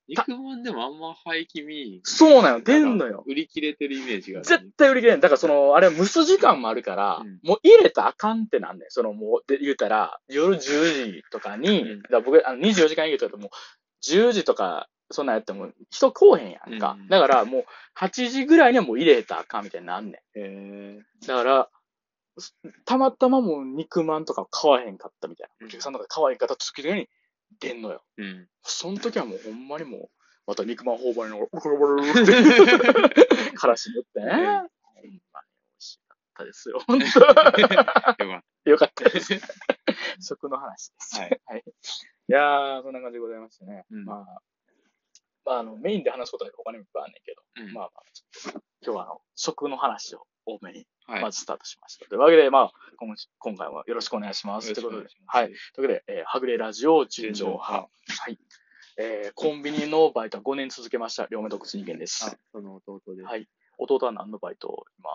[0.08, 3.24] 肉まんでもあんま廃棄見そうなの、出んのよ。
[3.26, 4.48] 売り切れてるイメージがある。
[4.48, 5.20] 絶対売り切れん。
[5.20, 8.90] だからその、あれ蒸す時間もあるから、うんもう入れたらあかんってなんねん。
[8.90, 10.60] そのもう、で言うたら、夜10
[11.12, 13.50] 時とかに、うんだ僕、あの24時間営業とかでも、
[14.02, 16.96] 10時とか、そんなんやっても、人来おへんやんか。
[16.98, 17.64] うんだからもう、
[17.98, 20.14] 8時ぐらいにはもう入れたらあかんみたいになんねん。
[20.14, 20.98] へえ。
[21.26, 21.81] だから、す
[22.84, 25.54] たまたまもう肉まんとか買わへんかったみたいな。
[25.60, 27.08] うんお客さんとか買わへんかった時に
[27.60, 28.02] 出んのよ。
[28.16, 28.48] うん。
[28.62, 30.10] その時はもうほんまにもう、
[30.46, 34.32] また肉まん頬張りの、ブルブルブルって、からし塗ってね。
[34.32, 35.20] ほんまに美味
[35.78, 36.80] しかったですよ。
[36.86, 38.14] 本よかっ
[38.64, 39.40] 当よかったです。
[40.20, 41.20] 食の話です。
[41.20, 41.40] はい。
[41.46, 41.64] はい。
[41.66, 43.84] いやー、そんな感じでございましてね。
[43.90, 44.42] うんまあ、
[45.44, 47.62] まあ、あの、メインで話すことは他にもいっぱいあんねんけど、た。
[47.62, 51.22] うんまあまあ、ちょっと今日はあの、食の話を多めにはい。
[51.22, 52.06] まずスタートしました。
[52.06, 54.68] というわけで、まあ、今今回はよろしくお願いします。
[54.68, 55.52] よということではい。
[55.74, 57.72] というわけで、えーはぐれラジオ純情派。
[57.72, 57.88] は
[58.30, 58.38] い。
[58.98, 61.26] えーコンビニのバイトは5年続けました。
[61.30, 63.22] 両目独自人間ですあ。、その弟で。
[63.24, 65.10] はい弟は何のバイトを今、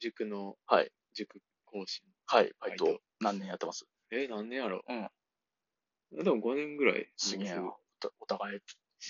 [0.00, 0.92] 塾の、はい。
[1.14, 2.02] 塾講師。
[2.26, 3.86] はい、バイト何年やってます？
[4.12, 4.82] え、何年やろ？
[4.88, 6.24] うん。
[6.24, 7.08] でも5年ぐらい。
[7.16, 7.62] すげえな。
[7.62, 7.78] お
[8.20, 8.60] お互い、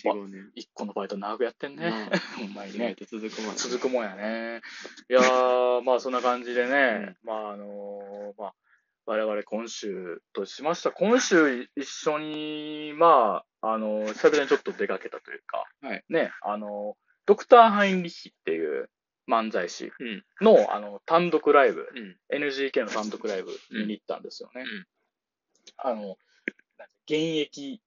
[0.04, 0.50] 4、5年。
[0.56, 1.90] 1個のバイト長くやってんね。
[1.90, 2.94] な ほんまにね。
[2.94, 4.60] と続くもんやね続くもんやね。
[5.08, 8.54] いやー、まあそんな感じでね、まああのーまあ、
[9.06, 10.90] 我々今週としました。
[10.92, 18.88] 今週一緒に、まあ、あのー久々にちょっと出かけたというか、はいね、あのードクター・ハインリッヒっていう
[19.28, 20.24] 漫才師うん。
[20.40, 22.16] の、あの、単独ライブ、うん。
[22.30, 24.62] NGK の単独ライブ見に行ったんですよね。
[24.62, 24.86] うん
[25.78, 26.16] あの、
[27.06, 27.82] 現役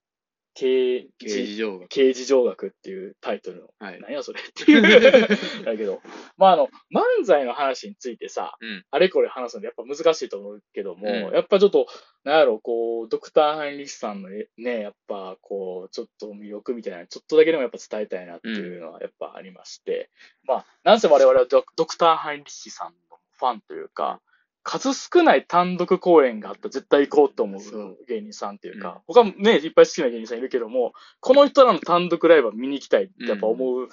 [0.53, 1.87] 刑刑事事、上学。
[1.89, 4.01] 刑事上学っていうタイトルの、はい。
[4.01, 4.81] 何やそれっていう。
[5.63, 6.01] だけど、
[6.37, 11.87] まああの、漫才の話についてさ、うんあれこれ話すのやっぱ難しいと思うけども、うんやっぱちょっと、
[12.23, 14.45] なんやろ、こう、ドクター・ハインリッヒさんのね、
[14.81, 20.09] やっぱこう、ちょっと魅力みたいな、ちょっとだけでもやっぱ伝えたいなっていうのはやっぱありまして、
[20.43, 24.21] まあ、なんせ我々はドドクター・ハインリッヒさんのファンというか、
[24.63, 27.81] 数少ない単独公演があったら絶対行こうと思そう。
[28.01, 29.01] う芸人さんっていうか、うん。
[29.07, 33.87] 他もね、いっぱい好きな芸人さんいるけども、この人らの単独ライブは見に行きたいってやっぱ思う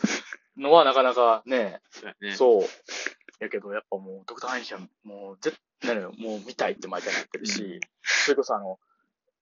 [0.57, 2.37] のはなかなかね、そうやね。
[2.37, 2.63] そう。
[3.41, 6.13] やけど、やっぱもう、ドクターハインリッヒはもう、絶対、もう
[6.47, 7.81] 見たいって毎回なってるし、うん。
[8.03, 8.79] それこそあの、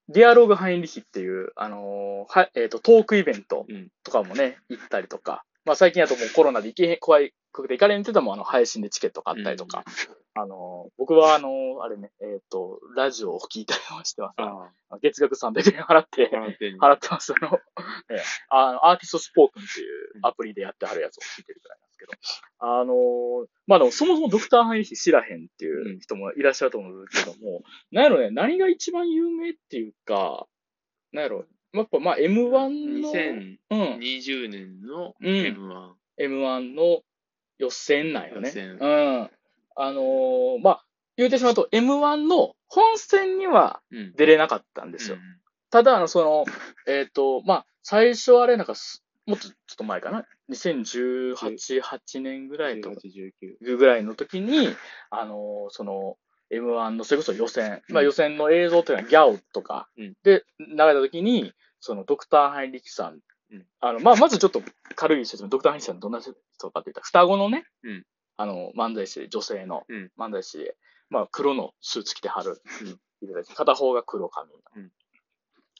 [0.09, 3.89] ディアログハインリッヒっていう、あのーは、えっ、と、トークイベントうん。
[4.03, 9.85] とかもね、行ったりとか、まあ最近だともうコロナで行けへん、怖いくて行かれんって言っても、あの、配信でチケット買ったりとか、
[10.37, 14.35] あのー僕はあのーあれね、えっ、と、ラジオを聞いたりはしてます。
[14.39, 16.31] あ月額300円払って、
[16.81, 17.33] あ、払ってます。
[17.41, 17.59] あの、
[18.11, 19.87] ええあのアーティストスポークンっていう
[20.23, 22.13] アプリでやってはるやつを聞いてるくらいなんですけど、
[22.59, 30.47] あのーまあでもそもそもドクターハイ知らへんっていう人もいらっしゃると思うんですけども、なんやろね、何が一番有名っていうか、
[31.13, 35.93] なんやろ、やっぱまあ M1 の、うん、2020年のうん M1。
[36.21, 37.03] M1 の
[37.59, 38.49] 予選なんよね。
[38.49, 38.87] 予選う
[39.23, 39.31] ん。
[39.77, 40.85] あのーまあ、
[41.17, 44.13] 言うてしまうと M1 の本戦にはうん。
[44.17, 45.17] 出れなかったんですよ。
[45.71, 46.45] ただ、あの、その、
[46.87, 52.97] えっ、と、まあ、最初あれなんかす、もっとちょっと前かな ?2018、8年ぐらいとか。
[52.97, 53.69] 18、19。
[53.69, 54.69] いうぐらいの時に、
[55.11, 56.17] あのーその、
[56.51, 59.89] M1 のそれこそ予選、まあうん予選の映像っていうのはギャオとか。
[59.97, 60.15] うん。
[60.23, 63.67] で流れた時に、そのドクター・ハインリキさん、うん。
[63.81, 64.63] あの、まあ、まずちょっと
[64.95, 68.05] 軽い説明、ドクター・ハインリキさんどんな人かって言ったら、双子のね、うん
[68.37, 70.11] あの、漫才師で、女性のうん。
[70.19, 70.77] 漫才師で、
[71.11, 73.45] まあ、黒のスーツ着てはる、うん。
[73.55, 74.91] 片方が黒髪、うん。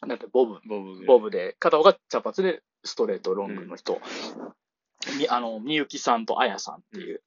[0.09, 1.05] だってボブ、ボブ。
[1.07, 4.01] ボブで、片方が茶髪でストレートロングの人。
[5.19, 7.23] み、あの、みゆきさんとあやさんっていう。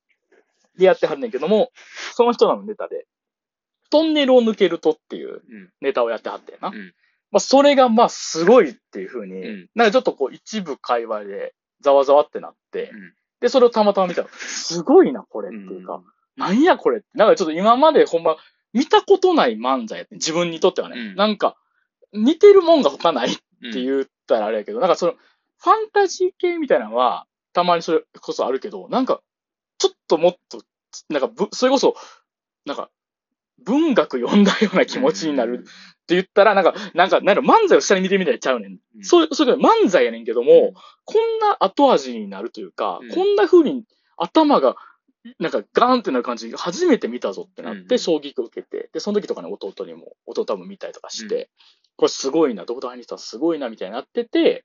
[0.78, 1.72] でやってはるねんけども、
[2.13, 3.08] その人らのネタで、
[3.90, 5.74] トンネルを抜けるとっていううん。
[5.82, 6.70] ネタをやってはってんな。
[6.70, 6.94] うん。
[7.32, 9.70] まあ、それがまあ、すごいっていう風に、うん。
[9.76, 16.02] なんかちょっとこう、一部会話で、ざわざわってなって、うんで、それをたまたま見たら、すごいな、これっていうか、
[16.36, 17.08] なんやこれって。
[17.15, 18.38] なんかちょっと今までほんま、
[18.73, 21.00] 見たことない漫才やって、自分にとってはね。
[21.00, 21.56] うんなんか、
[22.13, 23.30] 似てるもんが他ない
[23.62, 23.69] うん。
[23.69, 25.13] って言ったらあれやけど、なんかその、
[25.60, 29.21] ファンタジー系みたいなのは、たまにそれこそあるけど、なんか、
[29.78, 30.62] ちょっともっと、
[31.10, 31.95] なんかぶ、それこそ、
[32.65, 32.89] なんか、
[33.65, 35.63] 文学読んだような気持ちになる。
[35.63, 38.72] って言ったら、なんか、なんか、なんか漫才を下に見てみたいちゃうねん。
[38.72, 39.04] うん。
[39.04, 43.10] そう、そういう漫才やねんけども、こんな後味になるというか、うん。
[43.10, 43.84] こんな風に
[44.15, 44.78] 頭が、
[45.39, 51.50] なんかガーンってなる感じ、初めて見たぞってなって、うん衝撃を受けて、で、その時とかね、弟にも、弟も見たりとかして、
[51.98, 54.63] これすごいな、ドクターハニスターすごいな、みたいになってて、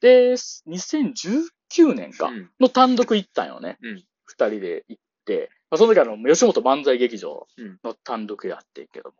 [0.00, 2.50] で、2019年か、うん。
[2.60, 3.76] の単独行ったんよね。
[3.82, 4.04] うん。
[4.24, 9.14] 二人で行って、まあ、その時あの、吉本漫才劇場うんの単独やってんけども、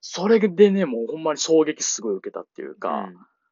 [0.00, 3.10] それでね、もうほんまに衝撃すごい受けたっていうか、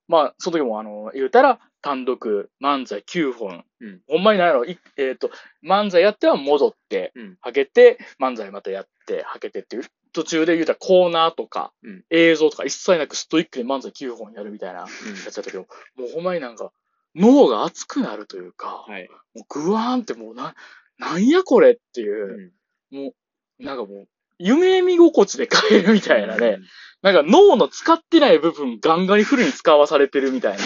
[0.08, 3.64] まあ、その時もあの、言うたら、単独、漫才9本。
[3.80, 5.30] うんほんまになんやろ、いえっ、と、
[5.64, 15.14] 漫才やっては戻って、うんはけて、漫才またやって、はけてっていう、途中で言うたらコーナーとか、うん映像とか一切なくストイックに漫才9本やるみたいなやうん。
[15.14, 15.60] つやったけど、
[15.96, 16.70] もうほんまになんか、
[17.14, 19.08] 脳が熱くなるというか、はい。
[19.34, 20.54] もうグワーンってもうな、
[21.02, 22.52] なんやこれっていう
[22.90, 23.14] う、んも
[23.60, 26.58] う、なんかもう、夢見心地で帰るみたいなね、。
[27.02, 30.62] なんか脳の使ってない部分ガンガンにフルに使わされてるみたいな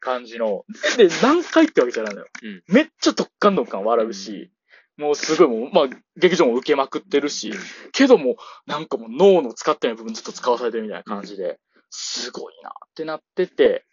[0.00, 0.64] 感じの。
[0.96, 2.26] で、何回ってわけじゃないのよ。
[2.42, 4.50] うんめっちゃドッカンドッカン笑うし、
[4.96, 7.52] もうすごいもう、まあ、劇場も受けまくってるし、
[7.92, 11.58] けども、なんかもう脳の使ってない部分ずっと使わされてるみたいな感じで、
[11.90, 13.84] すごいなってなってて、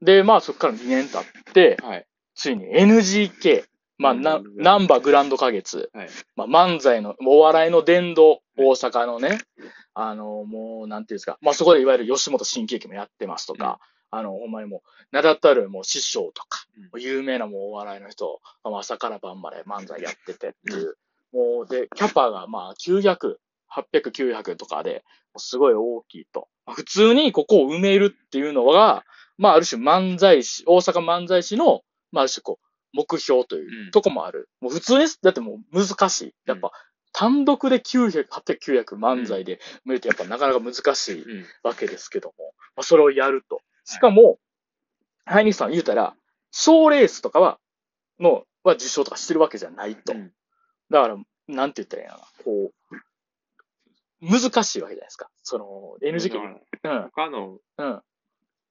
[0.00, 2.06] で、まあそっから2年経って、はい。
[2.34, 3.64] ついに NGK、
[3.98, 4.56] まあ、な、うん。
[4.56, 6.08] ナンバーグランド花月、はい。
[6.36, 9.38] まあ、漫才の、お笑いの殿堂、大阪のね、
[9.94, 13.78] あの、もう、なんていうんですか、まあ、そこでいわゆる吉本新喜劇もやってますとか、
[14.10, 14.80] あの、ほんまにもう、
[15.12, 17.00] 名だたるもう師匠とか、うん。
[17.00, 20.96] 有名なもうお笑いの人、まあ朝から晩まで漫才やっててっていう、
[21.32, 23.36] もう、で、キャパがまあ、900、
[23.72, 25.04] 800、900とかで、
[25.36, 26.48] すごい大きいと。
[26.66, 29.04] まあ普通にここを埋めるっていうのが、
[29.36, 32.63] まあ、ある種漫才師、大阪漫才師の、まあ、ある種こう、
[32.94, 34.48] 目標といううんとこもある。
[34.60, 36.34] もう普通に、だってもう難しい。
[36.46, 36.70] やっぱ、
[37.12, 41.44] 単独で900、800、900漫才で埋めるとやっぱなかなか難しいうん。
[41.62, 43.60] わけですけども、まあ、それをやると。
[43.84, 44.38] しかも、
[45.26, 46.16] ハイニーさん言うたら、
[46.50, 47.58] 賞レースとかは、
[48.20, 50.12] の、は受賞とかしてるわけじゃないと。
[50.14, 50.32] うん
[50.90, 51.16] だから、
[51.48, 52.44] なんて言ったらいいのかな。
[52.44, 52.94] こう、
[54.20, 55.30] 難しいわけじゃないですか。
[55.42, 58.02] その、NGK うん、他の、うん、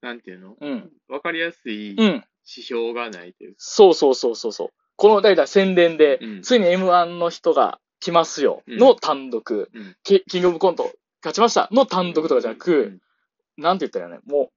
[0.02, 0.56] なんていうの？
[0.60, 2.24] うん、わかりやすいうん。
[2.48, 3.56] 指標がないというか。
[3.60, 4.70] そうそうそうそうそう。
[4.96, 13.00] この、だいたい宣伝で、うんついに M1 の人が来ますよ、うんの単独、うんキキングオブコント勝ちましたの単独とかじゃなく、うん
[13.56, 14.50] なんて言ったらいいのね、も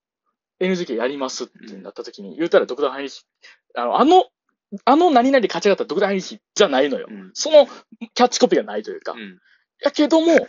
[0.60, 3.26] う NGK やりますってなった時に、言うたらドクターハイニシ、
[3.74, 4.24] あの、あの、
[4.84, 7.06] あの何々勝ち上がったドクターハイニシじゃないのよ。
[7.10, 7.66] うんその
[8.14, 9.12] キャッチコピーがないというか。
[9.12, 9.38] うん。
[9.84, 10.48] やけども、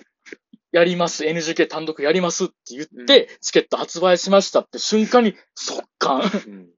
[0.71, 6.21] やります、NGK 単独やりますって言って、チケット発売しましたって瞬間に速乾。
[6.21, 6.69] うん。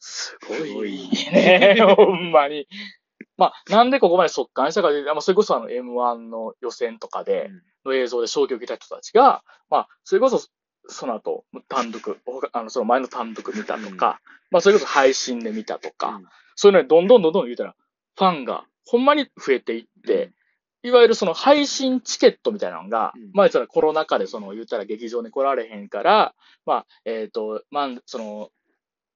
[0.00, 1.04] すごい。
[1.04, 1.30] い。
[1.32, 2.66] ね、 ほんまに。
[3.36, 7.50] まあ、なんでここまで速乾したかというと、まあ、それこそあの M1 の予選とかで、
[7.84, 10.46] の映像で衝撃を受けた人たちが、まあ、それこそ、
[10.88, 16.26] その後、単独、他あの、その前の単独見たとか、まあ、それこそ配信で見たとか、うん。
[16.56, 17.74] そういうのにどんどんどんどん言うたら、
[18.16, 20.32] ファンがほんまに増えていって、
[20.82, 23.30] いわゆるその配信チケットみたいなのが、うん。
[23.32, 26.34] まあ言ったらコロナ禍でその言ったら劇場に来られへんから、
[26.66, 28.50] まあ、えっ、と、まあ、その、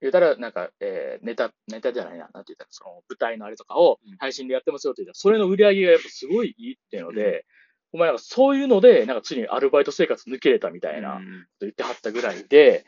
[0.05, 7.47] 言うたらなんか、えーネタ、ネタじゃないな、なんて言ったら、その舞台のあれとかをうん配信でやってますよって言ったら、それの売り上げがやっぱすごいいいっていうので、
[7.93, 12.85] お前なんかそういうので、なんかついにアルバイト生活抜けれたみたいな、うん言ってはったぐらいで、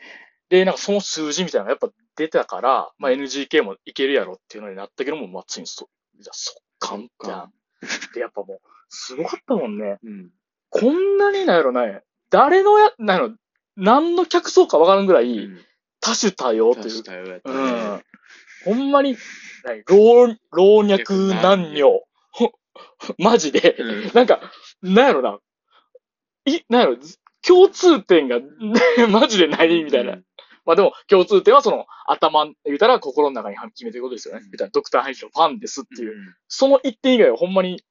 [0.49, 7.53] で、なんかその数字みたいなのがやっぱ出たから、まあ NGK もいけるやろっていうのになったけども、まあついにそ、じゃあ速乾じゃん。
[8.13, 9.97] で、やっぱもう、すごかったもんね。
[10.03, 10.31] うん。
[10.69, 13.35] こんなになんやろね、誰のや、なんやろ、
[13.75, 15.65] 何の客層かわからんぐらい、うん。
[16.07, 17.55] 多種多様という確かにやったね。
[17.55, 18.75] うん。
[18.75, 19.17] ほんまに、
[19.63, 19.83] 何？
[19.87, 22.03] 老、老若男女。
[23.17, 24.39] マジで、うんなんか、
[24.81, 25.39] なんやろな。
[26.45, 26.97] い、なんやろ、
[27.45, 28.39] 共通点が、
[29.09, 30.13] マジでないみたいな。
[30.13, 30.23] うん
[30.65, 34.41] まあでも、共通点はその、頭、言うたら心の中に決めてることですよね。
[34.43, 36.11] うん言うたら、ドクターハイジのファンですっていう。
[36.11, 37.81] うんその一点以外はほんまに、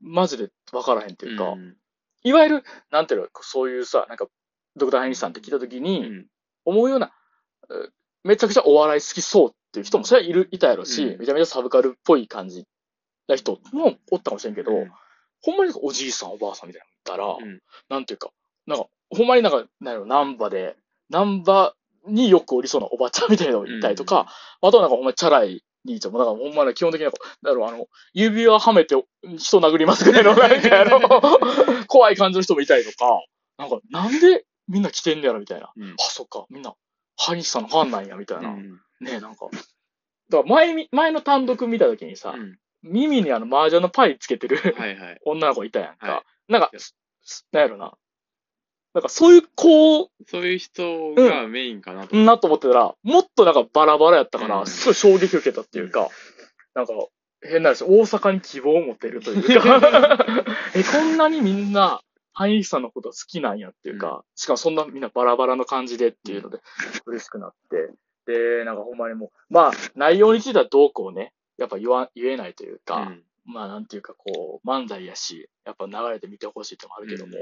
[0.00, 1.76] マジで分からへんっていうか、うん
[2.24, 4.26] いわゆる、なんていうの、そういうさ、なんか、
[4.74, 6.26] ドクターハイジさんって聞いたときに、うん
[6.64, 7.12] 思うような、えー
[8.24, 11.18] めちゃくちゃお笑い好きそうっていう人もそれはいる、いたやろし、うん。
[11.18, 12.64] めちゃめちゃサブカルっぽい感じ
[13.28, 14.90] な人もおったかもしれんけど、うん。
[15.42, 17.60] ほんまにおじいさんおばあさんみたいなの見たら、うん。
[17.88, 18.30] なんていうか、
[18.66, 20.76] なんか、ほんまになんか、なんやろ、ナンバで、
[21.08, 21.74] ナンバ
[22.08, 24.26] によくおりそうなおばちゃんみたいなのがいたりとか、
[24.60, 28.96] あとはなんかほんまにチャラい兄ちゃんも、なんかほんまに基本的になんか、なんだろう、あの、指輪はめて
[29.38, 31.00] 人殴りますぐらいの、なんかやろ、
[31.86, 33.22] 怖い感じの人もいたりとか、
[33.58, 35.70] なんか、なんでみんな来てんねやろみたいな。
[35.76, 35.94] うん。
[35.98, 36.74] あ、そっか、みんな、
[37.16, 38.50] ハニスさんのファンなんや、みたいな。
[38.50, 39.46] うんねえ、なんか。
[40.30, 45.20] だから前み、前の単独見たときにさ、うん耳にあの、麻雀のパイつけてるはいはい。
[45.26, 46.06] 女の子いたやんか。
[46.06, 46.70] はなんか、
[47.52, 47.94] なんやろな。
[48.94, 52.16] なんかそういう子そういう人がメインかなと。
[52.16, 56.08] なと思ってたら、もっとなんかバラバラやったから、うんすごい衝撃受けたっていうか、
[56.74, 56.92] なんか、
[57.42, 59.80] 変な話、大阪に希望を持てるというか、
[60.74, 62.02] え、こんなにみんな、
[62.36, 66.58] ハインさんのこと好きなんやっていうか、しかもそんなみんなバラバラの感じでっていうので、
[67.06, 67.90] 嬉しくなって、
[68.30, 77.32] で、なんかほんまにもう、まあ、内容についてはどうこうね、やっぱ言わ、言えないというか、うんまあなんていうかこう、漫才やし、やっぱ流れて見てほしいってのもあるけども、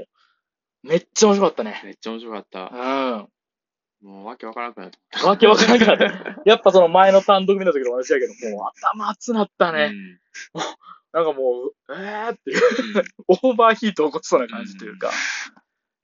[0.83, 1.81] めっちゃ面白かったね。
[1.83, 2.69] めっちゃ面白かった。
[2.71, 4.07] うん。
[4.07, 5.27] もうわけわからなくなった。
[5.27, 6.41] わけわからなくなった。
[6.45, 9.91] やっぱその前の単独見た時と同じやけど、もう頭熱なったね。
[11.15, 12.59] うんなんかもう、えーっていう、
[13.27, 15.11] オーバーヒート起こしそうな感じというか、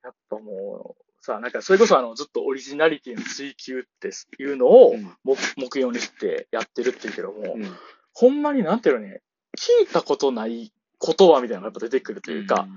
[0.03, 4.09] やっぱもう、さ、なんかそれこそあの、ずっとオリジナリティの追求って
[4.41, 5.03] いうのをうん。
[5.23, 7.77] 目目標にしてやってるっていうけども、うん。
[8.13, 9.21] ほんまになんていうのね、
[9.57, 12.67] 聞いたことない言葉みたいなのがやっぱ出てくるというか、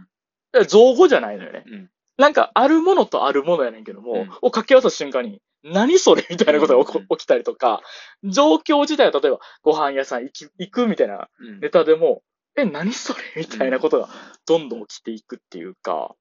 [0.67, 1.65] 造語じゃないのよね。
[1.67, 1.91] うん。
[2.19, 4.21] なんか、あるものとあるものやねんけども、うん。
[4.21, 7.81] を掛け合わせた瞬間に、何それみたいなことが起きたりとか、
[8.23, 11.61] 状況自体は例えば、ご飯屋さん行き行くみたいなうん。
[11.61, 12.23] ネタでも、
[12.57, 14.09] え、何それみたいなことが
[14.47, 16.15] どんどん起きていくっていうか、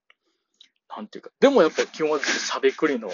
[0.95, 3.09] なんていうか、でもやっぱ基本はしゃべくりの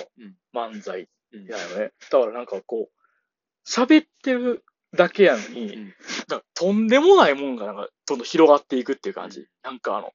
[0.53, 1.45] 漫才うん。
[1.45, 1.91] やよね。
[2.11, 4.63] だからなんかこう、喋ってる
[4.95, 5.93] だけやのに、
[6.53, 9.41] とんでもないもんがなんかどんどん広がっていくっていう感じ。
[9.41, 9.47] うん。
[9.63, 10.11] なんかあの、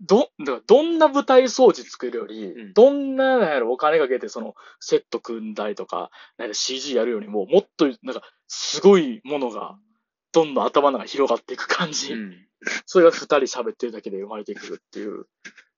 [0.00, 9.78] ど、だからどんな舞台装置作るより、うんどんな、なんやろ、お金かけてその、セット組んだりとか、なんか CG やるよりも、もっと、なんか、すごいものが、
[10.32, 12.12] どんどん頭の中に広がっていく感じ。
[12.12, 12.46] うん
[12.86, 15.26] それが二人喋ってるだけで生まれてくるっていう。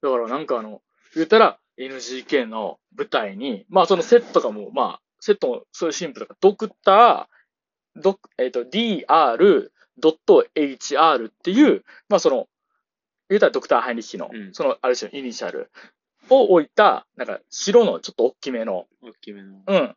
[0.03, 0.83] だからなんかあの、
[1.15, 9.69] 言ったら NGK の舞台に、まあそのセットがもう、まあ、セットもそういうシンプルだから、ドクター、ドク、えっ、と、dr.hr
[11.29, 12.49] っていう、まあその、
[13.29, 14.55] 言ったらドクターハイニッヒの、うん。
[14.55, 15.71] その、ある種のイニシャル
[16.31, 19.97] を置いた、なんか白のちょっと大きめの、大きめの、うん、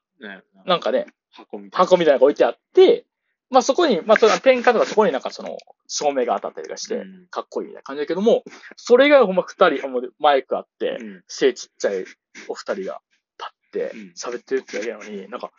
[0.66, 1.86] なんかね、箱みたいな。
[1.86, 3.06] 箱みたいなのが置いてあって、
[3.50, 7.28] まあそこに、まあそのペンカとかそこになんかその照明が当たったりとかして、うん。
[7.30, 8.44] かっこいいみたいな感じだけども、
[8.78, 11.24] それがほんま二人、ほんまマイクあって、うん。
[11.28, 12.06] 背ちっちゃい
[12.48, 13.02] お二人が
[13.38, 14.14] 立ってうん。
[14.16, 15.52] 喋ってるってだけなのに、なんか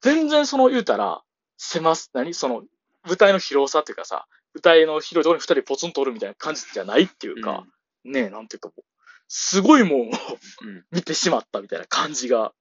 [0.00, 1.22] 全然その言うたら、
[1.58, 2.34] 狭す、何？
[2.34, 2.62] その
[3.04, 7.66] 舞台の広さっていうかさ、舞台の広いところに二人ポツンとおるみたいな感じじゃないっていうか、
[8.04, 8.82] ねえ、なんていうかもう、
[9.28, 10.10] すごいもんを
[10.62, 12.52] うん 見てしまったみたいな感じが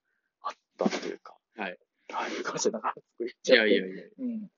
[0.42, 1.36] あったっていうか。
[1.56, 1.78] はい。
[2.12, 4.52] はい、ごめんなさい、なんか、いやいやいや、うん。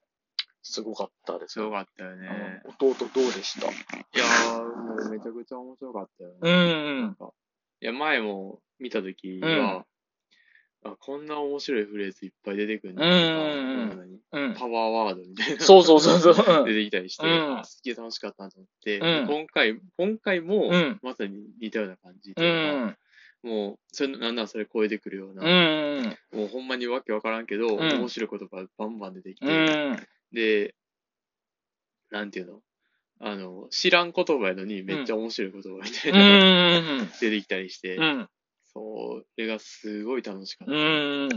[0.63, 2.61] すごかったですすごかったよね。
[2.65, 3.67] うん弟どうでした？
[3.69, 3.73] い
[4.13, 6.37] やー、もうめちゃくちゃ面白かったよね。
[6.41, 7.33] うんうん
[7.83, 9.85] いや、前も見たときは、
[10.83, 14.53] あ、こんな面白いフレーズいっぱい出てくるんだうん。
[14.55, 15.61] パワーワードみたいな。
[15.63, 16.33] そうそうそうそう。
[16.65, 17.23] 出てきたりして、
[17.65, 22.97] すげえ楽しかったなと思って、うん今回、今回も、うんまさに似たような感じとういうか、ん。
[23.43, 26.17] もう、それ、なんならそれ超えてくるよううな、ん。
[26.31, 30.07] もうほんまにわけわからんけど、ん面白い言葉バンバン出てきて、うん。
[30.31, 30.73] で、
[32.09, 32.61] なんていうの？
[33.23, 37.11] あの、知らん言葉やのにめっちゃ面白い言葉みたいな、うん。
[37.21, 38.29] 出てきたりして、うん。
[38.73, 40.73] それがすごい楽しかった。
[40.73, 41.29] うん。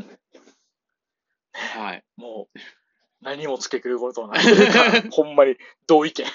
[1.53, 2.05] はい。
[2.17, 2.59] もう、
[3.21, 4.45] 何も付けくることはない。
[5.11, 6.27] ほんまに同意見。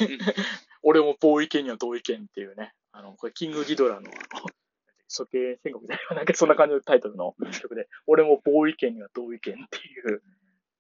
[0.82, 2.74] 俺も同意見には同意見っていうね。
[2.92, 4.46] あの、これ、キングギドラの、あの、
[5.16, 10.24] 処刑戦国みたいな、なんかそんな感じのタイトルの曲で、俺もボーイ権には同意見っていう、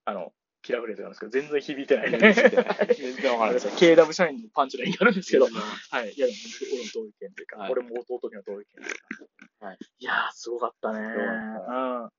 [0.05, 2.33] あの、キラーフレーズがあるんですけど、全然響いてないね。
[2.33, 3.61] 全然わからない。
[3.77, 5.49] KW 社員のパンチラインがあるんですけど、は
[6.03, 6.13] い。
[6.13, 6.37] いや、でも、
[6.73, 8.85] 俺も同意見というか、はい俺も弟には同意見という
[9.59, 9.65] か。
[9.67, 9.77] はい。
[9.99, 10.99] いやー、すごかったね。
[10.99, 12.09] うん。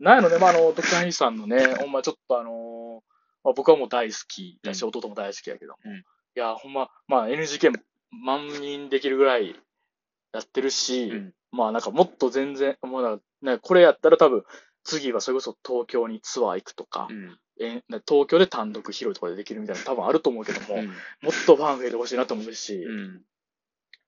[0.00, 3.00] なんやろね、まあ、あの、ドクターヒーさんのね、ほんまちょっとあのー
[3.44, 5.78] まあ、僕はもう大好きだし、うん弟も大好きやけども。
[5.84, 6.04] うん
[6.36, 7.72] いや、ほんま、まあ、NGK
[8.10, 9.56] 万人できるぐらい
[10.32, 14.44] やってるし、うんまあ、なんかもっと全然、もうなんかね、これやったら多分、
[14.88, 17.38] 次はそれこそ東京にツアー行くとか、うん。
[17.60, 20.86] え東京で単独広いところでできるみたいなの多分あると思うけども、うん。
[20.86, 20.94] もっ
[21.46, 23.22] とファン増えてほしいなと思うし、うん。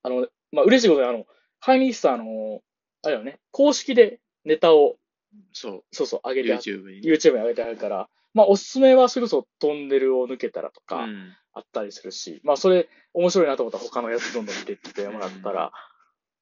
[0.02, 1.26] あの、まあ、嬉しいことに、あの、
[1.58, 2.62] ハイニースさん、あの、
[3.02, 4.96] あれよね、公式でネタを、
[5.52, 6.34] そそうそう、上う。
[6.36, 7.02] げてあ、YouTube に。
[7.02, 11.36] YouTube に上げてあるから、まあ、おすすめはそれこそトンネルを抜けたらとか、うん。
[11.52, 15.72] あったりするし、まあ、それ、面白いなと思ったら他のやつどんどん見ていってもらったら、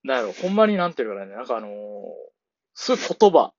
[0.04, 1.70] なんやろ、ほんまになんていうかね、なんかあのー
[2.80, 3.52] すごい言葉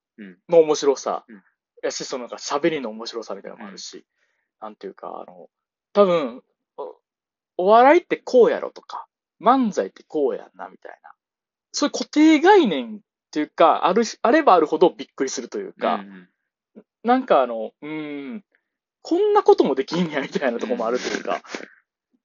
[0.49, 1.43] の面白さ、うん。
[1.81, 4.05] やし、そのなんか喋りの面白さみたいなのもあるし、
[4.61, 5.49] なんていうか、あの、
[5.93, 6.43] 多分、
[6.77, 6.95] お
[7.57, 9.07] お笑いってこうやろとか、
[9.41, 11.11] 漫才ってこうやんな、みたいな。
[11.71, 12.99] そういう固定概念っ
[13.31, 16.29] ていうか、あるし、あればあるほどびっくりするというか、うん。
[17.03, 18.43] なんかあの、うーん、
[19.01, 21.41] こんなこともできんや、みたいなとこもあるというか。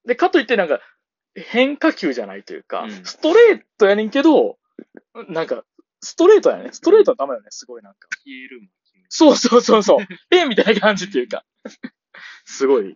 [0.05, 0.79] で、かといってなんか、
[1.35, 3.05] 変化球じゃないというか、うん。
[3.05, 4.57] ストレートやねんけど、
[5.29, 5.63] なんか、
[6.05, 6.69] ストレートやね。
[6.71, 8.07] ストレートのためよね、すごいなんか。
[8.23, 8.69] 消えるもん。
[9.09, 10.07] そうそうそうそう。
[10.31, 11.43] えみたいな感じっていうか。
[12.45, 12.95] すごい。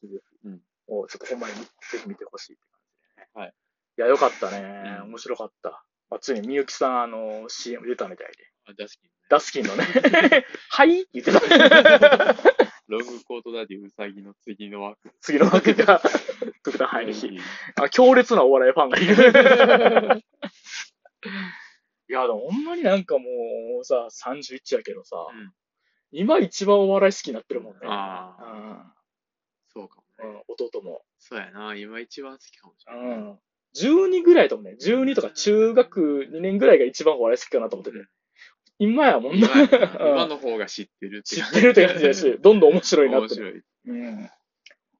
[0.00, 0.48] ひぜひ。
[0.48, 3.28] うんもうちょっとほんまにぜひ見てほしいって感じでね。
[3.34, 3.54] はい。
[3.98, 4.98] いや、よかったね。
[5.00, 5.84] うん面白かった。
[6.10, 8.52] まあ、ついにみゆきさん、あの、CM 出たみたいで。
[8.66, 9.16] あ、ダスキンね。
[9.30, 9.84] ダスキンのね。
[10.68, 11.02] はい？
[11.02, 11.40] って言ってた。
[12.88, 15.10] ロングコートダディウサギの次の枠。
[15.22, 16.02] 次の枠が、
[16.62, 17.40] 特段入り。
[17.80, 20.22] あ、強烈なお笑いファンがいる。
[22.12, 23.24] いや、でもほんまになんかも
[23.80, 25.52] うさ、31やけどさ、うん
[26.14, 27.80] 今一番お笑い好きになってるもんね。
[27.84, 28.94] ああ、
[29.72, 30.24] そうかもね。
[30.24, 31.00] うん、うん、弟も。
[31.18, 31.74] そうやな。
[31.74, 33.18] 今一番好きかもしうれない。
[33.18, 33.38] ん。
[33.74, 38.06] 12ぐらいともね、12とか中学2年ぐらいが一番お笑い好きかなと思ってて。
[38.78, 39.48] 今やもんな。
[40.00, 43.34] 今の方が知ってるって知ってるって感じだし、どんどん面白いなって。
[43.34, 43.62] 面白い。
[43.86, 44.20] うん。
[44.24, 44.28] い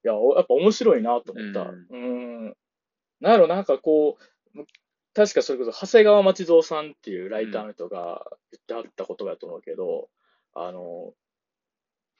[0.05, 1.61] や、おやっぱ面白いなと思った。
[1.61, 2.57] ううん。
[3.20, 4.16] なんやろ、なんかこ
[4.55, 4.64] う、
[5.14, 10.09] 確かそれこそ、長谷川町蔵さんっていうライターの人が言ってあった言葉やと思うけど、
[10.55, 11.12] あの、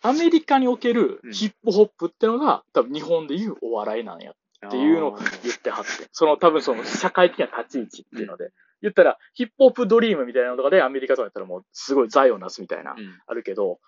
[0.03, 8.51] アメリカにおけるヒップホップってのが、多分日本でいうお笑いなんやっていうのを言ってはって、その多分その社会的な立ち位置っていうので、
[8.83, 13.21] 言ったら、ヒップホップドリームみたいなのとかでアメリカとかやったらもうすごい財をなすみたいな、うん。
[13.27, 13.79] あるけど、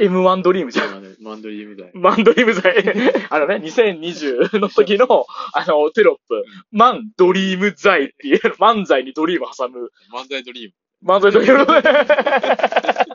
[0.00, 1.16] M1 ドリームじゃん。
[1.20, 1.90] マンドリーム代。
[1.92, 2.74] マンドリーム罪。
[3.28, 11.12] あのね、2020の時の、あの、テロップ、マンドリーム罪っていう、漫才にドリーム挟む、漫才ドリーム。
[11.14, 11.66] 漫才ドリーム。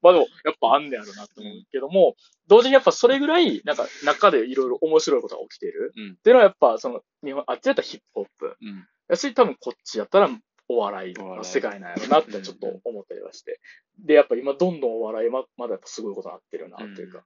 [0.00, 2.16] まあでも、やっぱあんねやろなと思うけども、
[2.48, 5.92] 同時にやっぱそれぐらい、なんか中でいろいろ面白いことが起きている。
[5.96, 8.56] うんっていうのはやっぱ、その、日本、あっちやったらヒップホップ。
[8.60, 8.86] うん。
[9.08, 10.30] やし、多分こっちやったら
[10.68, 13.60] お笑いの世界なんやろなってちょっと思ったりはして。
[13.98, 17.18] で、やっぱ今どんどんお笑いま、まだやっぱすごいことになってるなっていうか。
[17.18, 17.24] うん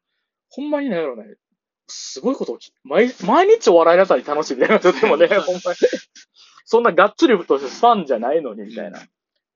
[0.48, 1.36] ほんまになんやろね、
[1.88, 5.76] すごいこと毎、毎日お笑いなさに楽しいみたいな、とてもね、ほんまに。
[6.64, 9.00] そんながっつりとしてファンじゃないのに、みたいな。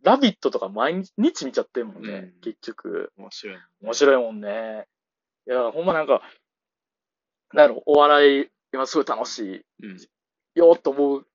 [0.03, 3.13] ラビットとか毎日見ちゃってるもんね、うん結局。
[3.17, 3.57] 面白い。
[3.83, 4.87] 面白いもんね。
[5.47, 6.23] いや、ほんまなんか、
[7.53, 9.99] なんやろ、お笑い、今すごい楽しいうん。
[10.55, 11.27] よと思う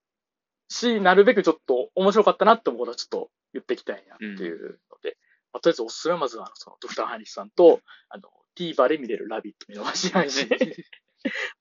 [0.68, 5.16] し、なるべくちょっと面白かったなって思うことはちょっと言っていきたいなっていうので、
[5.52, 10.48] まあとりあえずおすすめはまずはその、ドクターハイニスさんと、あの、TVer で見れるラビット見逃しないし、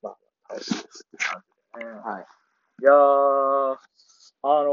[0.02, 1.91] まあ、楽しいですって感じでね。
[2.00, 2.26] はい。
[2.82, 3.78] いやー、
[4.44, 4.70] あの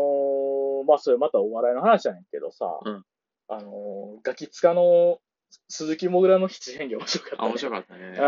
[0.84, 3.04] ー、まあ、それまたお笑いの話やねんけどさ、うん
[3.48, 5.18] あのー、ガキ使の
[5.68, 7.38] 鈴木もぐらの七変化面白かった、ね。
[7.38, 8.02] あ、面白かったね。
[8.04, 8.22] うん。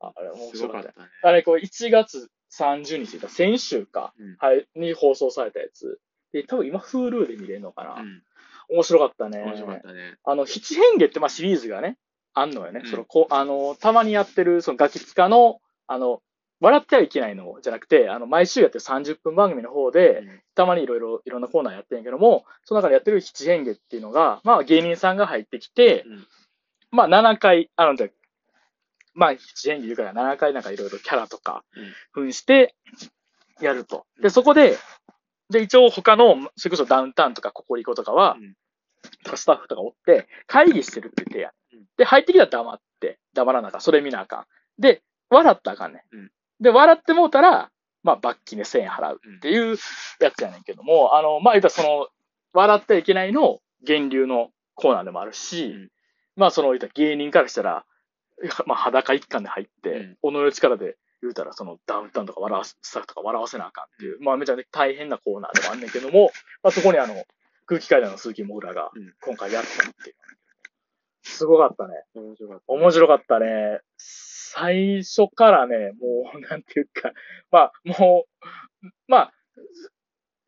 [0.00, 0.82] ああれ面す白かっ。
[0.82, 0.94] たね。
[1.22, 6.00] あれ、こう、1月30日だ、先週か、うんはい、に放送されたやつ。
[6.32, 7.94] で、多分今、Hulu で見れるのかな。
[8.00, 8.22] うん。
[8.70, 9.42] 面白かったね。
[9.42, 10.16] 面白かったね。
[10.24, 11.96] あの、七変化って、まあ、シリーズがね、
[12.34, 12.80] あんのよね。
[12.84, 16.22] うんその、こう、あの、たまにやってる、その、ガキ使の、あの、
[16.60, 26.26] 笑ってはいけないのじゃなくて、あの、毎週やってる30分番組の方で、たまにいろいろ、いろんなコーナーやってんやけども、その中でやってる七変化っていうのが、まあ、芸人さんが入ってきて、うん
[26.90, 28.08] まあ、7回、あの、じゃ
[29.18, 31.64] まあ、七変化言うから7回なんかいろいろキャラとか、
[32.12, 32.74] 扮して、
[33.60, 34.06] やると。
[34.22, 34.78] で、そこで、
[35.50, 38.54] で、一応他の、それこそダウンタウンとかココリコとかは、うん
[39.24, 41.84] とかスタッフとかおって、会議してるって言ってやうん。
[41.96, 43.80] で、入ってきたら黙って、黙らなあかん。
[43.80, 44.46] それ見なあかん。
[44.80, 46.16] で、笑ったらあかんねん。
[46.16, 47.70] うんで、笑ってもうたら、
[48.02, 49.76] まあ、罰金で1000円払うっていう
[50.20, 52.08] やつやねんけども、あの、まあ、言ったらその、
[52.52, 55.88] 笑ってはいけないの源流のコーナーでもあるし、うん
[56.36, 57.84] まあ、その、言ったら芸人からしたら、
[58.66, 66.30] まあ、裸一貫で入って、己の力で言うたら、その、ダウンタウンとか笑わす、スタッフとか笑わせなあかんっていう、まあ、めちゃめちゃ大変なコーナーでもあんねんけども、
[66.62, 67.24] まあ、そこにあの、
[67.66, 70.16] 空気階段の鈴木もぐらがうん、今回やったっていう。
[71.22, 71.94] すごかったね。
[72.14, 72.72] 面白かった。
[72.72, 73.80] 面白かったね。
[73.98, 77.12] 最初からね、もう、なんていうか、
[77.50, 78.26] まあ、も
[78.82, 79.32] う、まあ、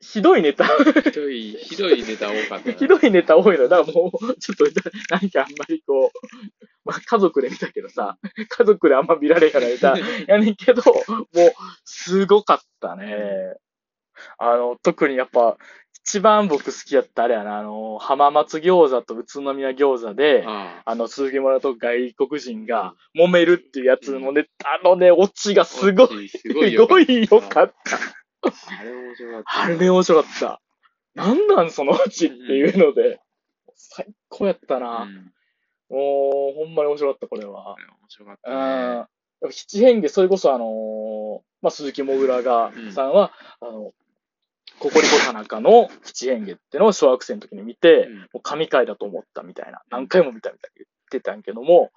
[0.01, 2.75] ひどいネタ、ひどい、ひどいネタ多かったな。
[2.75, 3.69] ひどいネタ多いのよ。
[3.69, 4.65] だからもう、ちょっと、
[5.11, 8.17] なんかあんまりこう、まあ家族で見たけどさ、
[8.49, 9.95] 家族であんま見られへんネタ
[10.27, 11.35] やねんけど、もう、
[11.85, 13.55] すごかったね。
[14.39, 15.59] あの、特にやっぱ、
[16.05, 25.65] 一番僕好きやったあれやな、あの、浜松餃子と宇都宮餃子で、ああの、鈴木村と外国人が揉めるっていうやつのね、あのね、オチがあ。
[25.67, 26.29] すごい、い。
[26.29, 27.99] すすごいよかっ ごい良かった。
[28.43, 28.53] た。
[28.81, 29.63] あれ面白かった。
[29.63, 30.61] あれ面白かった。
[31.15, 33.21] なんなんそのオチっていうので、
[33.75, 35.05] 最高やったうな。
[35.05, 35.33] ん。
[35.89, 37.77] もう、ほんまに面白かった、これは面
[38.09, 38.43] 白かっうん。
[38.43, 38.57] たね。
[38.57, 39.07] やっ
[39.43, 43.93] ぱ七変化、それこそあのーまあ、鈴木もぐらがうん、さんは、あの、
[44.79, 51.91] ココリコ田中の七変化ってのを小学生の時に見て、うんもう神回だと思ったみたいな、何回も見たみたいに言ってたんやけども、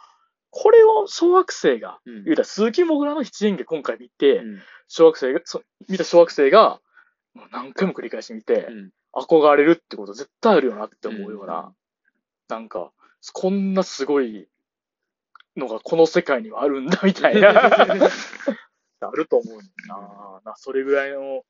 [0.55, 6.79] これを小学生が、うん言うたら鈴木もぐらの七変化今回見て、うん小学生が、そ見た小学生が、
[7.33, 11.73] もう何回も繰り返し見て、うん憧れるってこと絶対あるよなって思うような、うん
[12.49, 12.91] なんか、
[13.33, 14.47] こんなすごい
[15.55, 17.49] のがこの世界にはあるんだみたいな、
[19.01, 20.41] あると思うねんな。
[20.45, 21.43] な、それぐらいの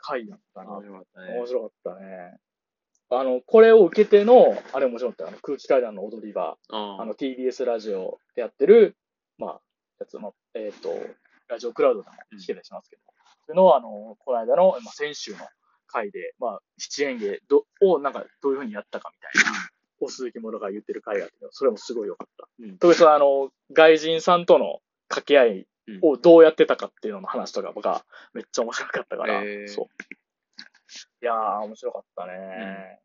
[0.00, 0.72] 回やったな。
[0.78, 1.34] 面白かったね。
[1.38, 2.38] 面白かったね。
[3.18, 5.28] あの、これを受けての、あれ面白かった。
[5.28, 6.56] あの空気階段の踊り場。
[6.70, 8.96] ああの、TBS ラジオでやってる、
[9.38, 9.60] まあ、
[10.00, 10.94] やつの、えっ、と、
[11.48, 13.02] ラジオクラウドでも聞けたりしますけど、
[13.46, 15.38] それの、あの、この間の、まあ、先週の
[15.86, 19.58] 回で、まあ、七演芸どを、なんか、どういうふうにやったかみたいな、
[20.00, 22.48] お鈴木もろが言ってる回があって、それもすごい良かった。
[22.60, 25.66] うん特にその、あの、外人さんとの掛け合い
[26.00, 29.86] をどうやってたかっていうのの話とかがめっちゃ面白かったから、へーそう。
[31.22, 33.00] いやー、面白かったね。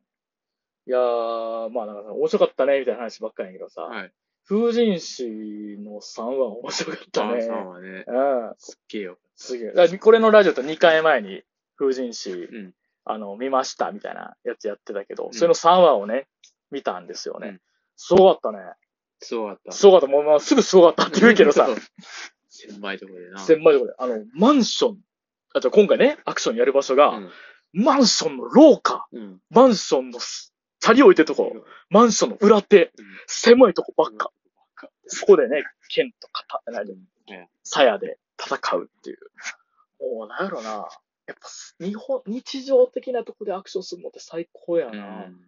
[0.88, 4.14] いやー、まあ、なんか面白かったね、みたいな話ばっかりやけどさ、はい。
[4.48, 5.26] 風神氏
[5.80, 7.38] の3話面白かったね。
[7.38, 8.54] あさんはね、うん。
[8.58, 9.18] すっげえよ。
[9.36, 9.68] すげえ。
[9.70, 11.44] だからこれのラジオと2回前に
[11.78, 12.36] 風神氏、う
[12.68, 12.74] ん
[13.10, 16.28] あの、見ましたみたいなやつやってたけど、んそれの3話をね、
[16.72, 17.48] 見たんですよね。
[17.48, 17.62] うん
[17.98, 18.60] すごかったね。
[19.20, 19.72] そうだった。
[19.72, 20.08] すごかった。
[20.08, 21.68] もう、まあ、すぐすごかったって言うけどさ、
[22.48, 23.40] 千枚とこでな。
[23.40, 25.00] 千枚とこで、あの、マンション、
[25.54, 27.32] あと今回ね、アクションやる場所が、うん
[27.74, 29.42] マンションの廊下、うん。
[29.50, 32.92] マンションのすチャリ置いてるところ、マンションの裏手、
[33.26, 34.32] 狭いとこばっか。
[35.08, 36.62] そこでね、剣と肩、
[37.64, 39.18] 鞘で戦うっていう。
[40.18, 40.70] もう、なんやろな。
[40.70, 41.50] やっぱ、
[41.80, 45.04] 日本、日常的なとこでアクションするのって最高やうな。
[45.28, 45.42] ん。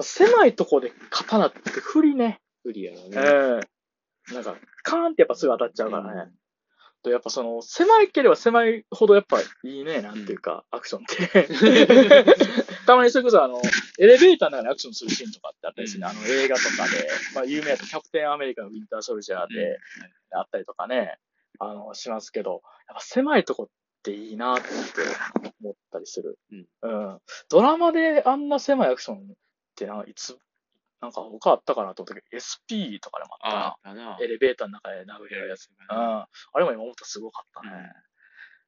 [0.00, 2.40] 狭いとこで刀って不利ね。
[2.62, 3.00] 不利やね。
[3.14, 6.32] えなんか、カーンってやっぱすぐ当たっちゃうからね。
[7.08, 11.48] と、やっぱその、狭いければ狭いほどやっぱいいね、なんていうか、アクションって。
[12.86, 13.60] たまにそれこそあの、
[13.98, 19.78] エレベーターの中でアクションするシーンとかってあったりしてね、あの映画とかで、まあ有名だとキャプテンアメリカのウィンターソルジャーで
[20.32, 21.18] あったりとかね、
[21.58, 23.68] あの、しますけど、やっぱ狭いとこっ
[24.02, 24.68] ていいなって
[25.60, 26.38] 思ったりする。
[26.82, 27.20] うん。
[27.50, 29.20] ドラマであんな狭いアクションっ
[29.74, 30.38] てな、いつ、
[31.00, 34.10] なんか他あったかなと思ったけど、SP とかでもあったな。
[34.16, 34.18] な。
[34.20, 35.68] エレベーターの中で殴れるやつ。
[35.68, 35.96] うん。
[35.96, 37.92] あれも今思ったらすごかったね。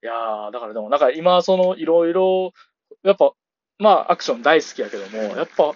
[0.03, 2.53] いやー、だからでも、なんか今、その、いろいろ、
[3.03, 3.33] やっぱ、
[3.79, 5.73] まあ、アクション大好きやけども、やっぱ、や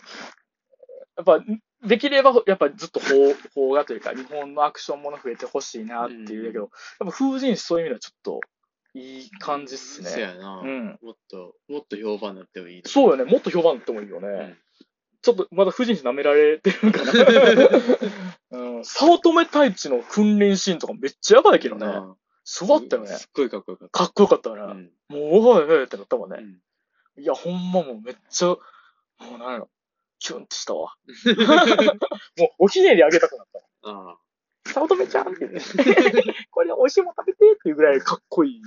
[1.22, 1.40] っぱ、
[1.86, 8.40] できれば、やっぱずっと邦邦画というか、日本のアクションもの増えてほしいなっていうだけど、やっぱ風神師そういう意味ではちょっと、
[8.94, 10.08] いい感じっすね。
[10.08, 10.60] そうやな。
[10.60, 10.98] うん。
[11.02, 12.82] もっと、もっと評判になってもいい。
[12.86, 13.24] そうよね。
[13.24, 14.56] もっと評判になってもいいよね。
[15.24, 17.12] んちょっと、まだ風神師舐められてるんかな。
[18.52, 18.84] うん。
[18.84, 21.86] 早乙女太一の訓練シーンとかめっちゃやばいけどね。
[21.86, 23.08] なすごかったよね。
[23.08, 23.98] すっごいかっこよかった。
[23.98, 24.62] かっこよかったよね。
[24.62, 26.38] うんもう、おいおいってなったもんね。
[26.40, 26.60] うん
[27.16, 28.58] いや、ほんまもうめっちゃ、も
[29.36, 29.70] うなんやろ、
[30.18, 30.96] キュンってしたわ。
[32.36, 33.60] もう、おひねりあげたくなった。
[33.82, 34.18] あ
[34.64, 36.34] 早乙女ちゃんって言って。
[36.50, 38.62] これ美味しいもん食べてっていうぐらいかっこいい。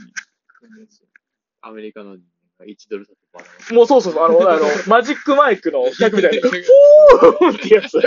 [1.61, 2.17] あ、アメリカの
[2.65, 7.99] 1ドル札もうそうそうそう、あの、あの、マジックマイクの客みたいな、 フーってやつ。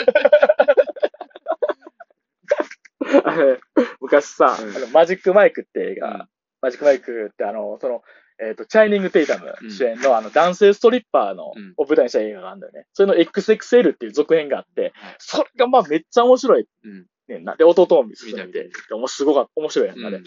[3.25, 3.61] あれ
[4.01, 4.77] 昔さ、うん。
[4.77, 6.29] あのマジックマイクって映画、うん。
[6.61, 8.03] マジックマイクってあの、その、
[8.43, 11.75] えっ、と、チャイニング・テイタムうん主演の、あの、男性ストリッパーの、うん。
[11.77, 12.87] を舞台にした映画があるんだよね。
[12.95, 16.67] それの XXL っていう続編があって、それがまあめっちゃ面白い。
[16.85, 17.07] うん。
[17.29, 17.57] ねんな。
[17.57, 20.19] で、弟も見て見た見てもすごかった、面白いやんな、あれ。
[20.19, 20.25] うん。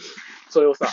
[0.49, 0.87] それをさ、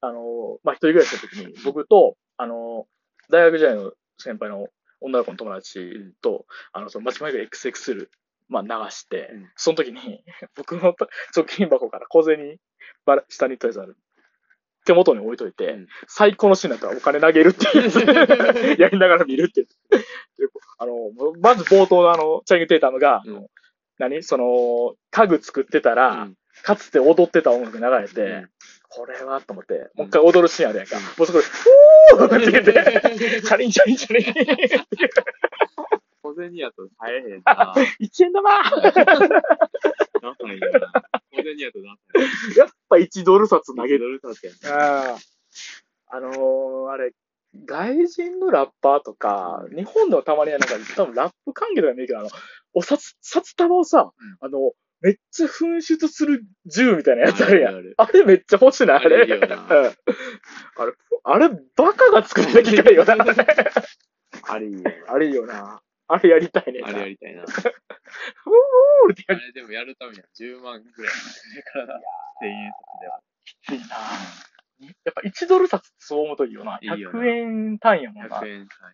[0.00, 2.86] あの、まあ、一人暮らしの時に、 僕と、あの、
[3.30, 4.68] 大学時代の先輩の
[5.00, 8.08] 女の子の友達と、あの、その、町前が XXL、
[8.48, 9.50] まあ、流して、うん。
[9.56, 10.24] その時に、
[10.54, 10.94] 僕の
[11.34, 12.58] 貯金箱から小銭、
[13.04, 13.96] ばら下にとりあえずある。
[14.84, 15.88] 手元に置いといて、うん。
[16.06, 20.06] 最高のシーンだったらお金投げるって言って、 やりながら見るって言って。
[20.42, 23.46] であの、まず冒頭のあの、チャイニングテイタムが、うん。
[23.98, 26.36] 何その、家具作ってたら、うん。
[26.62, 28.50] かつて踊ってた音楽流れて、うん
[28.88, 30.96] これはと思って、もう一回踊るシーンあるやんか。
[30.98, 34.26] うんもうそこで、ふーって言って、 チャリンチャリンチャリン。
[36.22, 37.74] 小銭やと耐えへんな。
[38.00, 39.02] 1円玉ダサ
[40.52, 40.92] いよな。
[41.30, 42.56] 小銭やとダサい。
[42.56, 44.20] やっぱ1ドル札投げる。
[44.20, 45.10] ドル札やな。
[45.10, 45.18] ああ
[46.08, 47.12] あのー、あれ、
[47.64, 52.28] 外人のラッパーとか、日本でもたまにはなんか、多分ラップ関係とか見るけど、あの、
[52.74, 57.74] お札、札束をさ、あの、めっちゃ噴出する銃みたいなやつあるやん。
[57.96, 58.86] あれめっちゃ欲しい？
[58.86, 59.16] な、 あれ。
[59.22, 60.92] あれあれ、
[61.24, 63.14] あれ、バカが作った機械よな。
[64.48, 65.80] あれいいよあれいいよな。
[66.08, 66.80] あれやりたいね。
[66.84, 67.42] あれやりたいな。
[67.46, 71.12] ふーってやりあれでもやるためには10万ぐらい。
[71.56, 72.00] だから、
[72.42, 73.20] 1000円札では。
[73.66, 73.84] たいな。
[74.78, 76.78] やっぱ1ドル札そう思うといいよな。
[76.80, 78.36] いいよな100円単位やもんな。
[78.36, 78.92] い100円単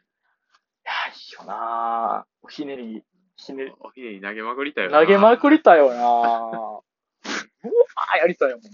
[0.85, 2.27] や、いいよな。
[2.43, 3.05] おひねり、
[3.37, 3.73] ひね位り、。
[3.81, 5.01] おひねり投げまくりたいよな。
[5.01, 6.01] 投げまくりたよな。
[6.01, 8.69] うわーやりたいもんな。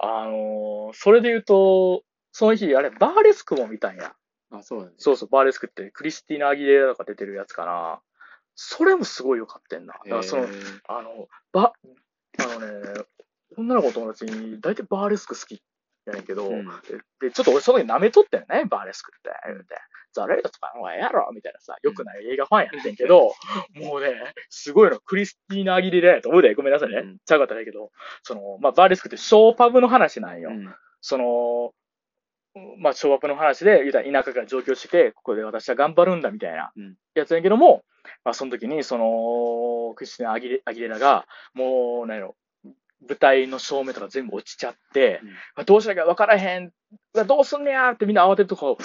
[0.00, 4.14] あのー、それで言うと、その日、あれ、バーレスクも見たんや。
[4.50, 4.92] あ、そうだね。
[4.98, 8.00] そうそう、バーレスクってクリスティーナ・アギレラとか出てるやつかな。
[8.54, 9.94] それもすごい良かったんな。
[9.94, 10.46] だからその
[10.88, 11.72] あの、ば、
[12.38, 13.04] あのね、
[13.56, 15.62] 女の子の友達に大体バーレスク好き
[16.06, 16.72] やねんけど、うんで
[17.20, 19.30] で、ちょっと俺その時舐めとったよね、バーレスクって。
[19.46, 19.74] 言うて。
[20.18, 23.34] ザ・レイドとかの方がええやろみたいなさ、良くない映画ファンやってんけど、
[23.74, 24.14] もうね、
[24.50, 26.98] すごいの、クリスティーナ・アギレラやと思うで、ごめんなさいね。
[26.98, 27.18] うん。
[27.24, 27.90] ちゃうかったらいいけど、
[28.22, 30.50] その、まあ、バーレスクってショーパブの話なんよ。
[30.50, 30.74] うん。
[31.00, 31.72] その、
[32.78, 36.94] まあ、ショーアップの話で、言うたら田舎から上京してここで私は頑張るんだみたいなうん。
[37.14, 37.84] やつやけども、
[38.24, 42.36] まあ、その時に、その、クリスティナ・アギレアギレラが、もう、なんやろ、
[43.06, 45.28] 舞台の照明とか全部落ちちゃって、うん。
[45.30, 46.72] まあどうしなきゃ分からへん、
[47.26, 48.78] どうすんねやってみんな慌てるとこ、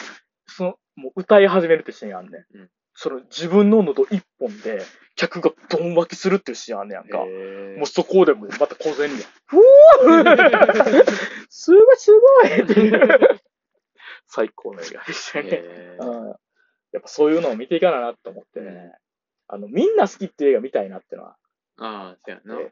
[0.48, 2.58] その、もう歌い始めるってシーンがあんねん。
[2.58, 4.84] うんその自分の喉一本で、
[5.16, 7.18] 客がドン湧きするっていうシーンあんねやんか。
[7.18, 11.06] もうそこでもまた小銭で、ふー
[11.50, 13.20] すごいすごいっていう
[14.28, 15.64] 最高の映画でしたね。
[16.92, 18.94] やっぱそういうのを見ていかななと思ってね。
[19.48, 21.36] あの、みんな好きっていう映画見たいなってのは。
[21.80, 22.58] ああ、そうやな。
[22.58, 22.72] で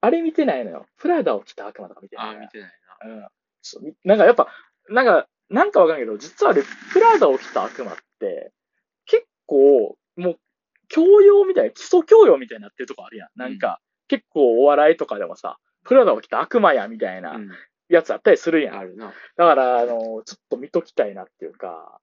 [0.00, 0.86] あれ見てないのよ。
[0.98, 2.48] プラダを着た悪魔とか見てああ、ないのよ。
[2.52, 2.70] 見てない
[3.04, 3.26] うん。
[3.62, 4.48] そうみなんかやっぱ、
[4.90, 8.52] なんか、なんかわかんないけど、実はあれ、プラダを着た悪魔って、
[9.06, 10.38] 結構、もう、
[10.88, 13.28] 教養みたいな、基礎教養みたいになってるとこあるやん。
[13.36, 17.38] なんか、結構お笑いとかでもさ、プラダを着た悪魔やみたいな。
[17.88, 18.78] やつあったりするやん。
[18.78, 19.12] あるな。
[19.36, 22.00] だから、あの、ちょっと見ときたいなっていうか、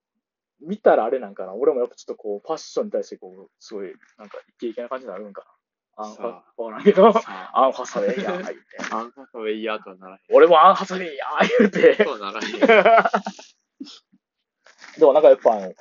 [0.60, 1.54] 見たらあれなんかな。
[1.54, 5.46] 俺もやっぱちょっとこう、ファッションに対してこう、すごい、なんかイケイケな感じになるんかな。
[5.96, 6.82] アンファ、さわからん
[7.54, 8.54] アンハサウェイや、言うて。
[8.90, 10.20] アンハサウェ イヤーとはならへん。
[10.30, 11.26] 俺もアンハサウェイや、
[11.58, 11.96] 言うて。
[12.02, 12.58] とはならへん。
[14.98, 15.74] でもなんかやっぱあの、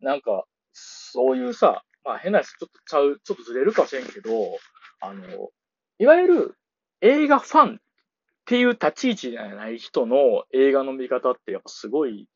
[0.00, 4.58] なんか、そういうさ、まあ変なやつちょっとちゃう、ちょっとずれるかもしれんけど、
[5.00, 5.50] あの、
[5.98, 6.58] いわゆる
[7.00, 7.78] 映画ファンっ
[8.46, 12.28] ていう立ち位置じゃない人の映画の見方ってやっぱすごい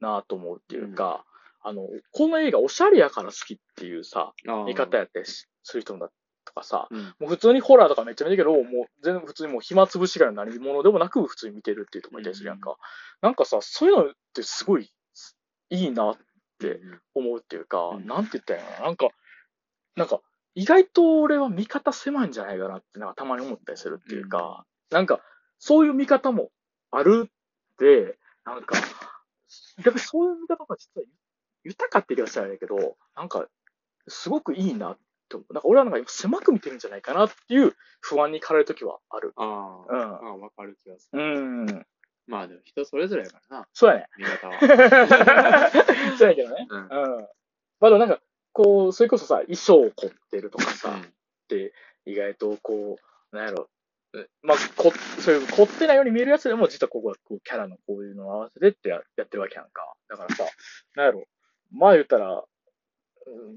[0.00, 1.24] なと思うっていうか、
[1.62, 4.34] あの、この映画おしゃれやから好きっていうさ、
[4.66, 6.14] 見方やったりしする人だと
[6.54, 7.02] かさ、うん。
[7.18, 12.76] もう普通にホラーとかめっちゃ見てるけど、もう全然普通にもう暇つぶしが何者でもなく普通に見てるっていうところいたりするやんか。
[13.20, 14.90] なんかさ、そういうのってすごい
[15.70, 16.16] いいなっ
[16.58, 16.80] て
[17.14, 18.86] 思うっていうか、うんなんて言ったらいいのかな。
[18.86, 19.08] なんか、
[19.96, 20.20] なんか、
[20.54, 25.20] 意外と俺は見方狭いんじゃないかなってなんかたまに思ったりするっていうか、なんか、
[25.58, 26.50] そういう見方も
[26.90, 27.30] あるっ
[27.78, 28.84] て、なんか、やっ
[29.84, 31.06] ぱりそういう見方が実は
[31.64, 33.46] 豊かって言い方したらあれだけど、なんか、
[34.06, 34.98] すごくいいなっ
[35.34, 35.52] て思う。
[35.54, 39.32] なんか俺はなんか今狭く見てるんじゃないかなっていう不安に駆られるときはある。
[39.36, 41.22] ああ、うんわかる気がする。
[41.22, 41.86] うん。
[42.26, 44.06] まあでも人それぞれやからな、そうやね。
[44.16, 44.58] 見方は。
[46.16, 46.66] そうやけどね。
[46.70, 46.78] うん。
[46.78, 47.28] うん。
[47.80, 48.20] まあでもなんか、
[48.52, 51.74] こう、それこそさ、衣装を凝ってるとかさ、って
[52.06, 52.96] 意外とこ
[53.32, 53.68] う、なんやろ、
[54.16, 59.94] えまあ、こ、そういう凝ってないように見えるやつでも、実はここはこうキャラのこういうのを合わせてってややってるわけやんか。
[60.08, 60.44] だからさ、
[60.94, 61.24] なんやろ、
[61.72, 62.44] まあ言ったら、うん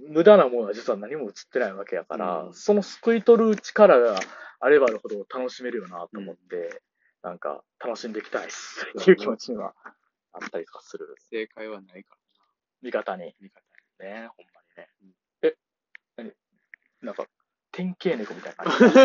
[0.09, 4.20] 無駄なものは実は何も映ってないわけやから、うんその救い取る力が
[4.59, 6.82] あればあるほど楽しめるよなと思って、
[7.22, 9.74] なんか楽しんでいきたいっすっていう気持ちには
[10.34, 11.15] あったりとかする。
[11.30, 12.18] 正解はないから
[12.82, 13.26] 味方に。
[13.26, 13.61] な、見方
[13.99, 15.13] ね、ほんまにねうん。
[15.41, 15.55] え、
[16.15, 16.32] 何？
[17.01, 17.26] なんか、
[17.72, 18.95] 典型猫みたいな感じ。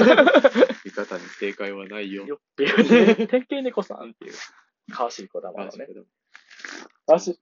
[0.85, 2.27] 見方に正解はないよ。
[2.27, 3.27] よっていうね。
[3.27, 4.35] 典型猫さんっていう。
[4.93, 5.87] かわしいこだまのね。
[7.07, 7.41] わしい。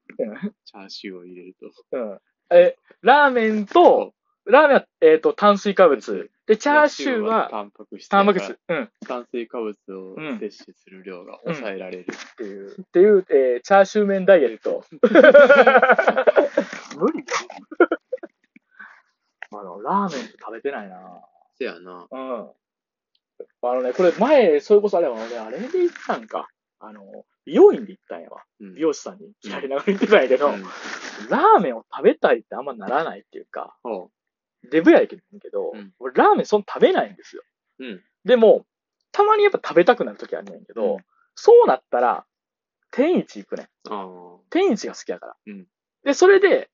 [0.75, 1.71] ャーシューを入れると。
[1.93, 2.21] うん。
[2.51, 2.59] うん。
[2.59, 4.13] え、ラーメンと、
[4.45, 6.31] ラーメンは、えっ、と、炭水化物。
[6.47, 8.09] で、チャーシューは、タンパク質。
[8.09, 8.59] タンパク質。
[8.69, 8.83] うん。
[8.83, 12.07] っ炭水化物をうん摂取する量が抑えられる。
[12.37, 14.85] ていう、っていう、えーチャーシュー麺ダイエット。
[16.99, 17.35] 無理だ
[19.53, 21.23] あの、ラーメン食べてないな
[21.57, 22.07] せやな。
[22.11, 22.51] うん。
[23.63, 26.49] あのね、これ前、それこそあれは俺、あれで行ったんか。
[26.81, 28.43] あの、美容院で行ったんやわ。
[28.61, 30.65] うん美容師さんに切られながら行ってたんやけど、うん
[31.29, 34.11] ラーメンを食べたいってあんまならないっていうか、ほ
[34.71, 35.17] デブやけ
[35.51, 37.43] ど、うん俺ラーメンそんな食べないんですよ。
[37.79, 37.85] う。
[37.85, 38.05] うん。
[38.25, 38.67] でも、
[39.13, 41.05] たまにやっぱ食べたくなる時あるねんけど、うん
[41.37, 42.27] そうなったら、
[42.91, 43.71] 天一行くね
[44.51, 45.37] 天一が好きやから。
[45.47, 45.67] うん
[46.05, 46.71] で、それで、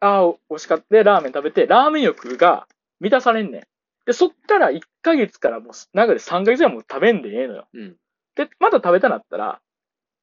[0.00, 0.84] ああ、美味しかった。
[0.90, 2.66] で、ラーメン食べて、ラーメン欲が
[3.00, 3.62] 満たされんねん。
[4.06, 7.68] で、そっから1ヶ月からもう、長で3ヶ月ぐらいもう食べんでええのよ。
[7.72, 7.96] うん。
[8.34, 9.60] で、また食べたなったら、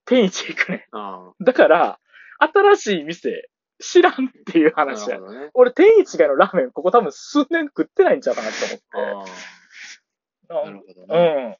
[0.06, 1.44] 天一行くねあん。
[1.44, 2.00] だから、
[2.40, 5.50] 新しい店、知らんっていう話やね。
[5.54, 9.32] 俺、天一以外のラーメン、ここ多分数年食ってないんちゃうかなと思って。
[10.48, 11.58] なるほどうね。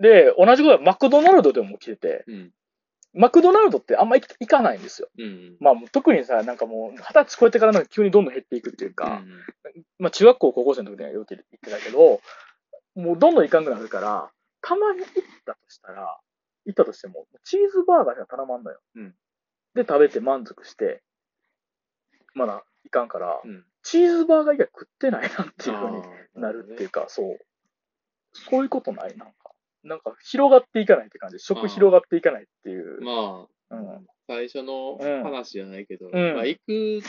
[0.00, 0.02] ん。
[0.02, 2.52] で、同じことはマクドナルドでも来てて、うん。
[3.14, 5.08] マクドナルドってあんま行行かないんですよ。
[5.18, 5.56] うん。
[5.58, 9.44] まあ、特にさ、なんかもう、二十歳超えてからなんか急にどんどん減っていくっていうか、うん
[9.98, 12.20] まあ、中学校、高校生の時にはよく行ってたけど、
[12.94, 14.30] もうどんどん行かんくなるから、
[14.60, 15.08] たまに行っ
[15.44, 16.18] たとしたら、
[16.66, 18.80] 行ったとしても、チーズバーガーしか頼まんのよ。
[18.96, 19.14] うん
[19.76, 21.02] で、食べて満足して、
[22.34, 23.64] まだ行かんから、うん。
[23.82, 27.38] チーズバーガー以外食ってないなっていうふうになるっていうか、そう。
[28.32, 29.52] そういうことないなんか。
[29.84, 31.38] なんか、広がっていかないって感じ。
[31.38, 33.00] 食広がっていかないっていう。
[33.02, 34.06] まあ、うん。
[34.26, 37.02] 最初のうん話じゃないけど、うんまあ、行く、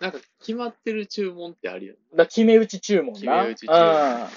[0.00, 2.00] なんか決まってる注文ってあるよね。
[2.14, 3.18] だ決め打ち注文な。
[3.20, 4.28] 決め打ち注文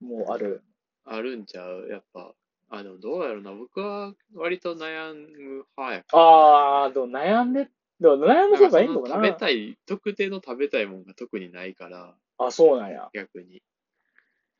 [0.00, 0.18] うん。
[0.18, 0.62] もうある。
[1.04, 1.88] あるんちゃう？
[1.90, 2.34] やっぱ。
[2.78, 3.52] あ、でもどうやろうな。
[3.52, 7.68] 僕は割と悩む派やかあー、でも悩んで、
[8.00, 8.48] でも悩ら。
[8.48, 13.08] む方がいいのかな食べたい、特定の食べたいもんが特にないから、あ、そうなんや。
[13.12, 13.62] 逆に。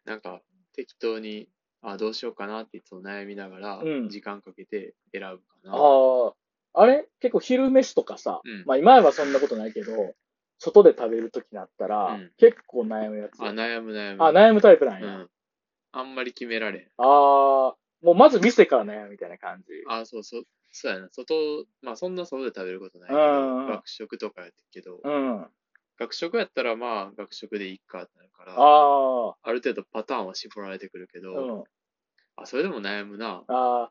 [0.04, 0.40] なんか、
[0.74, 1.48] 適当に、
[1.82, 5.72] あ、どうしようかなっていつも悩みながら、うん時間かけて選ぶかな。
[5.74, 6.32] あー、
[6.74, 7.08] あれ？
[7.20, 10.14] 結構昼飯とかさ、うんまあ今はそんなことないけど、
[10.58, 13.40] 外で食べるときになったら、うん結構悩むやつ。
[13.40, 14.24] あ、悩む悩む。
[14.24, 15.06] あ、悩むタイプなんや。
[15.06, 15.30] うん。
[15.92, 16.88] あんまり決められん。
[16.96, 17.74] あー、
[18.04, 19.72] もうまず店から悩むみたいな感じ。
[19.88, 20.42] あ、そうそう。
[20.70, 21.08] そうやな。
[21.10, 21.34] 外、
[21.82, 25.40] まあそんな外で食べることないけど、うん学食とかやってるけど、うん。
[25.42, 25.48] あ
[25.98, 31.64] 学食やったらまあ学食でいいかってなるから、あある程度パターンは絞られてくるけー、ど、うん。
[32.36, 33.42] あ、それでも悩むな。
[33.48, 33.90] あ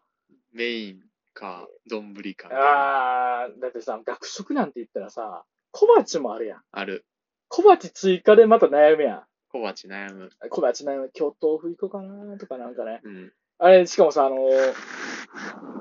[0.54, 1.02] メイン
[1.34, 2.50] か、丼か。
[2.52, 6.62] あー、だってさ、学食なんて言ったらさ、小鉢もあるやん。
[6.72, 7.06] ある。
[7.48, 9.24] 小鉢追加でまた悩むやん。
[9.50, 10.30] 小鉢悩む。
[10.50, 11.12] 小鉢悩む。
[11.18, 13.02] 今日豆腐行こうかなとかなんかね。
[13.04, 13.34] うん。
[13.60, 14.74] あれ、しかもさ、あのー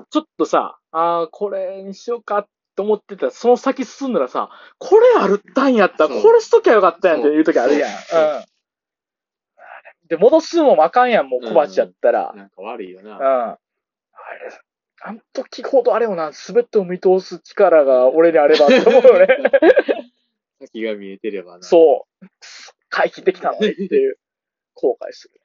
[0.09, 7.89] ちょっとさ、あー、これにしようかって思ってたら、その先進んだらさ、これあるったんやったら、これしときゃよかったやんっていう時あるやん。
[7.89, 8.45] そうん。
[10.07, 12.31] で、戻すのもあかんやん、もう小鉢やったら。
[12.35, 13.17] なんか悪いよな。
[13.17, 13.21] うん。
[13.21, 13.59] あれ、
[15.01, 19.27] あの時ほどあれよな、すべてを見通す力が俺にあればって思うよね。
[20.61, 21.63] 先が見えてればな。
[21.63, 22.27] そう。
[22.89, 24.19] 回避できたのにっていう、
[24.75, 25.42] 後悔する。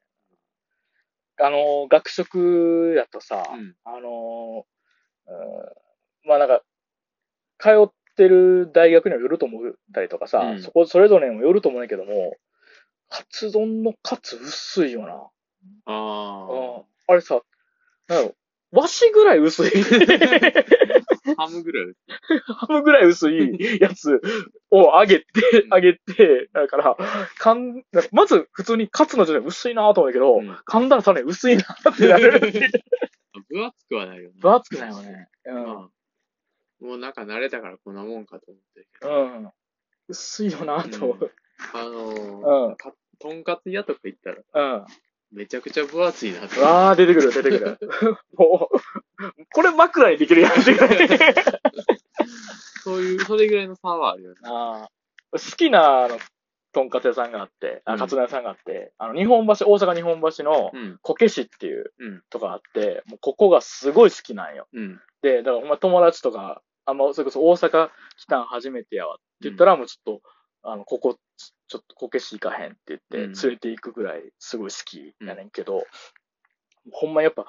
[1.40, 3.74] あの、学食やとさ、うん。
[3.84, 5.32] あのーう
[6.26, 6.62] んまあなんか、
[7.58, 12.36] 通ってる大学にはよると思ったりとかさ、うんそこそれぞれにもよると思うんだけども、
[13.08, 15.30] カツ丼のカツ薄いよな。
[15.86, 17.40] あうんあれさ、
[18.08, 18.34] なんやろ、
[18.70, 19.70] 和紙ぐらい薄い。
[21.36, 21.46] あ。
[21.46, 21.94] ハムぐらい。
[22.46, 24.20] ハムぐらい薄いやつ
[24.70, 25.26] を揚げて、
[25.72, 26.96] 揚げて、だから、
[27.38, 32.40] かん、まず普通にカツの状態薄いなと思うけど、うん噛んだらさらに薄いなってなる。
[33.48, 34.36] 分厚くはないよね。
[34.40, 35.28] 分厚くないよね。
[35.46, 35.54] うん。
[35.54, 35.88] まあ
[36.80, 39.22] もうなんか慣れたからこんなもんかと思ってるけど。
[39.22, 39.50] うん。
[40.08, 41.32] 薄いよなと思う。
[41.74, 42.76] あのーうん。
[42.76, 44.86] かとんかつ屋とか行ったらうん。
[45.32, 46.60] めちゃくちゃ分厚いなって。
[46.60, 47.78] わあ、出てくる、出てくる。
[48.36, 51.08] もう、これ枕にできるやんってぐらい。
[52.82, 54.36] そういう、それぐらいの差はあるよね。
[54.44, 54.98] あー
[55.32, 56.18] 好きな、あの、
[56.72, 60.98] とんかつ屋さんがあって、あ、うんカツ丼屋さんがあって、あの、日本橋、大阪日本橋のうん。
[61.02, 64.68] こけしっていううんとこがあって、もうここがすごい好きなんよ。
[64.72, 65.00] うん。
[65.22, 70.28] で、だから、お前友達とか、あんま、それこそ大阪来たん初めてやわって言ったら、もうちょっと、
[70.62, 71.18] あの、ここ、
[71.68, 75.84] ちょっとこけし行かへんって言って、うん連れて行くぐらいすごい好きやねんけど、
[76.92, 77.46] ほんまやっぱ、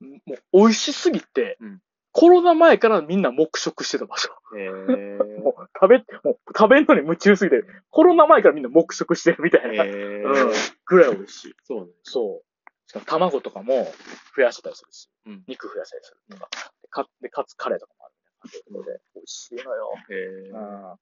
[0.00, 0.18] も
[0.52, 4.30] う美味しすぎて、うんコロナ前からみんな黙食してた場所。
[4.50, 9.84] もう食べ、もう食べんのに夢中すぎて、コロナ前からみんな黙食してるみたいな。
[9.84, 10.52] うん
[10.86, 11.54] ぐらい美味しい。
[11.62, 11.92] そうね。
[12.02, 12.70] そう。
[12.86, 13.92] その卵とかも
[14.34, 16.48] 増やしてたりするし、うん肉増やしたりするとか。
[16.82, 19.92] でかで、かつカレーとかもあるみたいな感じで、美味しいのよ。
[20.10, 20.16] へえ。
[20.50, 20.98] うん。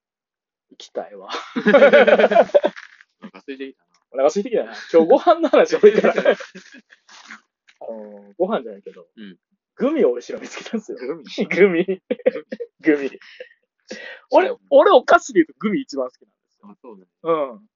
[0.71, 1.29] 行きたいわ。
[1.55, 1.81] お腹
[3.41, 3.83] 空いてきたな。
[4.11, 4.73] お腹空いてきたな。
[4.91, 6.13] 今日ご飯の話多いから。
[7.79, 9.37] あの、ご飯じゃないけど、うん
[9.79, 10.97] グミを美味しいの見つけたんですよ。
[10.97, 12.01] グミグミ。
[12.81, 13.11] グミ。
[14.31, 16.69] 俺、俺お菓子で言うとグミ一番好きなんですよ。
[16.71, 17.05] あ、そうね。
[17.21, 17.67] うん。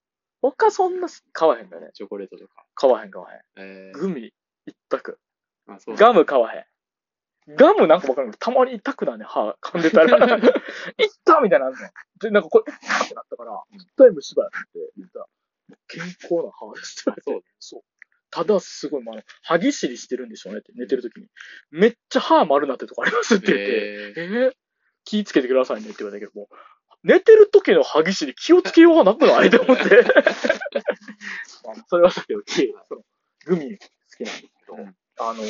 [0.42, 1.92] 他そんな買わへんだよね。
[1.94, 2.66] チョコレートとか。
[2.74, 3.90] 買わへん買わへん。
[3.90, 4.34] えグミ
[4.66, 5.20] 一択。
[5.68, 6.66] ー、あ、そうガム買わへん。
[7.48, 10.38] ガムなんかわかるけど、たまに痛くなるね、歯噛んでたら。
[10.38, 11.80] いったみたいなのあんの。
[12.20, 14.58] で、なんかこれ、いってなったから、絶対虫歯やって
[14.98, 15.26] 言ったら、
[15.88, 17.48] 健康な歯ですって言われて。
[17.60, 17.82] そう。
[18.30, 21.28] ただ、すごい、まあ、歯ぎしりしてるんでしょうねって、寝てる時に。
[21.72, 24.54] めっちゃ歯丸なってるとこありますって言って、ええー、
[25.04, 26.48] 気ぃつけてくださいねって言われたけども、
[27.04, 29.50] 寝てる時の歯ぎしり気をつけようがなくない？
[29.50, 29.84] と思って。
[31.66, 32.42] まあそれはだけど、
[32.88, 33.04] その
[33.46, 33.88] グミ好
[34.18, 35.44] きなんですけど、うんあの、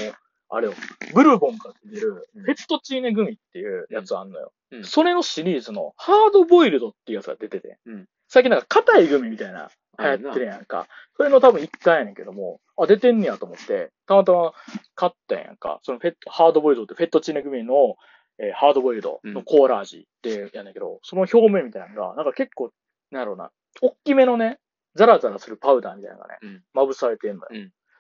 [0.53, 0.73] あれよ、
[1.13, 4.51] ブルボンから出てるェットチーネグミっていうやつあんのよ。
[4.71, 4.83] うん。
[4.83, 8.05] それのシリーズのハードボイルドっていうやつが出てて、うん。
[8.27, 10.87] 最近なんか硬いグミみたいな流行ってるやんか。
[11.15, 14.53] それの多分一回やねんけども、あ、出てんねやと思って、たまたま
[14.93, 15.79] 買ったんやんか。
[15.83, 17.95] そのフェット、ハードボイルドってフェットチーネグミの、
[18.39, 22.71] えーハードボイルドのコーラ味でやねんけど、その表面みたいなのが、なんか結構、
[23.11, 24.59] なんやろうな、大きめのね、
[24.95, 26.63] ザラザラするパウダーみたいなのがね、うん。
[26.73, 27.47] まぶされてんのよ。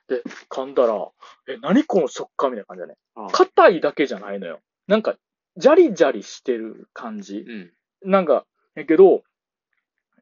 [0.09, 1.07] うんで、噛んだら、
[1.47, 2.95] え、何この食感みたいな感じだね。
[3.15, 4.59] あ硬いだけじゃないのよ。
[4.87, 5.15] なんか、
[5.57, 7.45] ジャリジャリしてる感じ。
[7.47, 7.71] うん。
[8.03, 8.45] なんか、
[8.75, 9.23] やけど、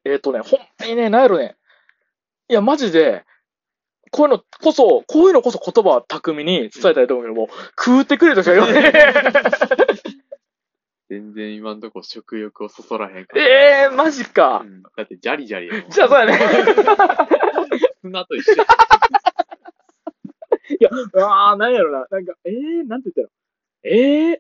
[0.06, 1.56] えっ、とね、ほんまにね、なんやろね。
[2.50, 3.26] いや、マジで、
[4.12, 8.94] こういうのこそ、こういうのこそ言葉は巧みに伝えたいと思うけども、食うてくれとしか言わない。
[11.10, 13.44] 全然今んとこ食欲をそそらへんから。
[13.44, 14.66] ええー、マジかう。
[14.66, 15.90] んだってジャリジャリやもん。
[15.90, 16.40] じゃあ、そうやね。
[18.02, 18.66] 砂と一緒や。
[20.70, 20.90] いや、
[21.26, 22.06] ああ、なんやろな。
[22.10, 23.92] なんか、ええー、なんて言ったら。
[23.92, 24.40] ええー、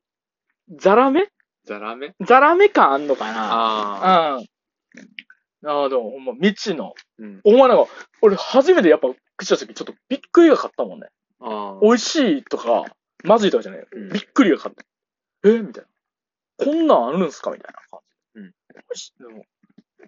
[0.78, 1.28] ザラメ？
[1.66, 2.14] ザラメ？
[2.22, 3.54] ザラメ感あんのかな？
[3.54, 4.38] ああ。
[4.38, 4.46] うん。
[5.70, 6.94] ああ、でも、ほんま、未知の。
[7.18, 7.42] うん。
[7.44, 7.88] お前なんか、
[8.22, 9.08] 俺初めてやっぱ
[9.38, 11.08] 口した時ちょっとびっくりが勝ったもんね。
[11.40, 11.80] ああ。
[11.82, 12.86] 美味しいとか、
[13.24, 13.88] まずいとかじゃないよ。
[13.92, 14.86] うんびっくりが勝った。
[15.50, 16.66] えみたいな。
[16.66, 17.52] こんなんあるんすか？
[17.52, 18.00] みたいな感
[18.36, 18.40] じ。
[18.42, 19.46] うん美味しでも、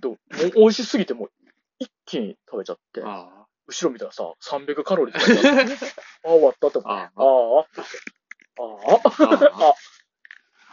[0.01, 0.51] でももう？
[0.55, 1.31] 美味しすぎてもう
[1.79, 5.75] 一気に食べちゃって、あ後ろ見たらさ、300カロリーとか言って
[6.25, 6.89] あ、終わったって思って。
[6.89, 7.59] あああ、
[8.59, 9.75] ああ、ああ、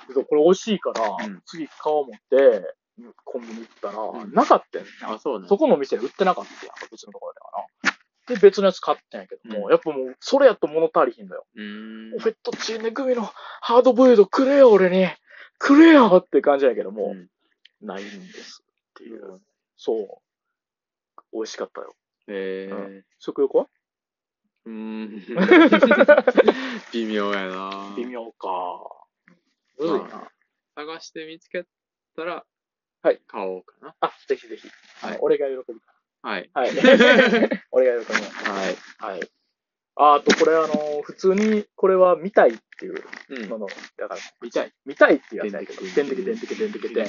[0.12, 2.74] そうこれ美味しいから、うん次買おう思って、
[3.24, 5.14] コンビニ行ったら、うんなかったよ、あ。
[5.14, 5.49] あ、そうね。
[5.49, 8.34] そこの店で売ってなかったやん、別のところではな。
[8.34, 11.47] で、別のやつ買ったんやけども、うんやっぱもう、それやと物足りひんのよ。
[11.55, 12.18] うーん。
[12.18, 13.22] フェットチーネグミの
[13.61, 15.09] ハードボイルドくれよ、俺に。
[15.59, 17.28] くれよって感じやけども、うん
[17.80, 19.41] ないんですっていう。
[19.76, 20.20] そう。
[21.32, 21.95] 美味しかったよ。
[22.29, 22.68] え
[23.01, 23.66] う食欲は？
[24.66, 24.70] ー。
[24.70, 25.22] うーん。
[26.93, 28.49] 微妙やな微妙か。
[29.79, 30.31] むずいな。
[30.74, 31.64] 探して見つけ
[32.16, 32.45] たら、
[33.03, 33.20] はい。
[33.26, 33.95] 買おうかな。
[34.01, 34.68] あ、ぜひぜひ。
[35.01, 36.51] はいあの俺が喜ぶかはい。
[36.53, 36.62] ら。
[36.62, 36.70] はい。
[37.70, 38.76] 俺が喜ぶはい。
[38.99, 39.31] はい。
[40.01, 43.49] ああと、これあの、普通に、これは見たいっていううん。
[43.49, 43.66] のの、
[43.97, 44.72] だから、見たい。
[44.85, 47.05] 見たいっていうやつだけど、てんてけてんてけてんてけてんてけてん。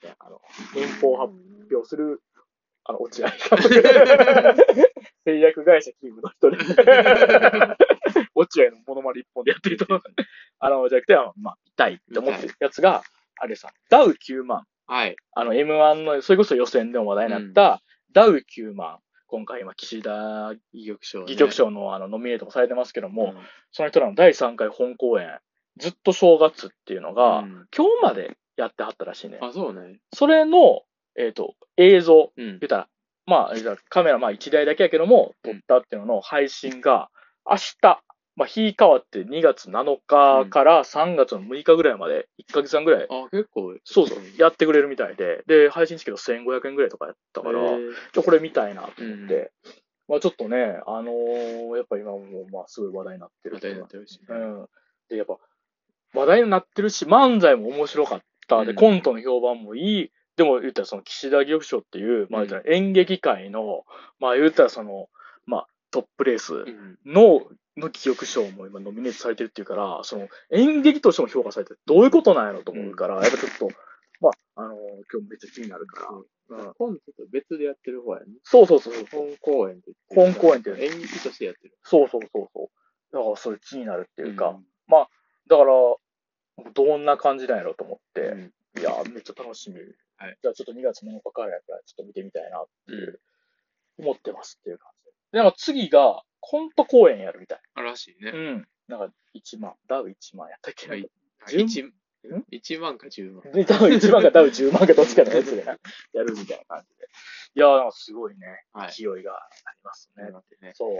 [0.00, 0.40] であの、
[0.74, 1.32] 民放発
[1.72, 2.22] 表する、
[2.88, 3.82] あの、落合監督。
[5.24, 6.58] 製薬会社勤務の人で。
[8.34, 9.86] 落合のモノマネ一本でやってると。
[10.60, 13.02] あの、じゃなくて、まあ、見たいって思ってるやつが、
[13.38, 14.66] あれさ、ダウ9万。
[14.86, 15.16] はい。
[15.32, 17.82] あの、M1 の、それこそ予選でも話題になった、
[18.12, 19.00] ダウ9万。
[19.26, 21.24] 今回今、岸田戯曲賞、ね。
[21.24, 25.38] 戯曲賞のあの、ノミネートもされてますけども、うんその人らの第3回本公演、
[25.76, 29.38] ずっと正月っていうのが、うん今日までやってはったらしいね。
[29.42, 29.98] あ、そうね。
[30.14, 30.82] それの、
[31.16, 32.58] えっ、と、映像、うん言っ。
[32.68, 32.88] たら、
[33.26, 37.10] まあ、カメラまあ1台だけやけども、撮ったっていうのの配信が、
[37.48, 38.02] 明日、
[38.36, 43.74] まあ、日変わって2月7日から3月の6日ぐらいまで、1ヶ月半ぐらい、あ、結構。
[43.84, 49.12] そうそう、やってくれるみたいで、で、配信チケット1500円ぐらいとかやったから、じゃあこれ見たいなとうん。
[49.12, 49.52] 思って、
[50.08, 54.26] まあちょっとね、あのーやっぱ今もう、まあすごい話題になってる話題になってるしね。
[54.28, 54.68] うん。
[55.08, 55.38] で、やっぱ、
[56.14, 58.64] 話題になってるし、漫才も面白かった。
[58.64, 60.10] で、うんコントの評判もいい。
[60.36, 63.84] でも言ったらその岸田玉賞っていう、まあ言ったら演劇界の、
[64.20, 65.08] まあ言ったらその、
[65.46, 66.98] まあトップレースうん。
[67.06, 67.42] の、
[67.76, 73.68] の記憶賞も今ノミネートされてるっていうから、その演劇としても評価されてるどういうことなんやろと思うから、やっぱちょっと、
[74.20, 74.76] まあ、あのー
[75.12, 76.08] 今日めっちゃ気になるから。
[76.48, 78.26] うん、本ちょっと別でやってる方やね。
[78.44, 79.06] そうそうそうそう。
[79.10, 81.74] 本公演って本公演って演劇としてやってる。
[81.82, 82.70] そうそうそうそ
[83.12, 83.16] う。
[83.16, 85.72] だからそれ気になるっていうか、んだから、
[86.72, 89.80] どんな感じなんやろうと思って、うんいや、めっちゃ楽しみ。
[90.18, 93.18] はいじゃあちょっと2月7日からやから、ちょっと見てみたいなっていう、うん
[93.98, 95.12] 思ってますっていう感じで。
[95.32, 97.60] で、なんか次が、コント公演やるみたい。
[97.74, 98.30] あらしいね。
[98.30, 98.68] うん。
[98.88, 100.92] なんか1万、ダウ1万やったっけな。
[100.92, 101.10] はい
[101.48, 101.92] 10 1, ん
[102.52, 103.52] ？1万か10万。
[103.52, 105.78] で、ダウ1万かダウ10万かどっちかのやつでな
[106.12, 107.08] やるみたいな感じで。
[107.54, 108.92] いやー、なんかすごいね、はい。
[108.92, 110.24] 勢いがありますね。
[110.60, 110.72] ね。
[110.74, 110.96] そう。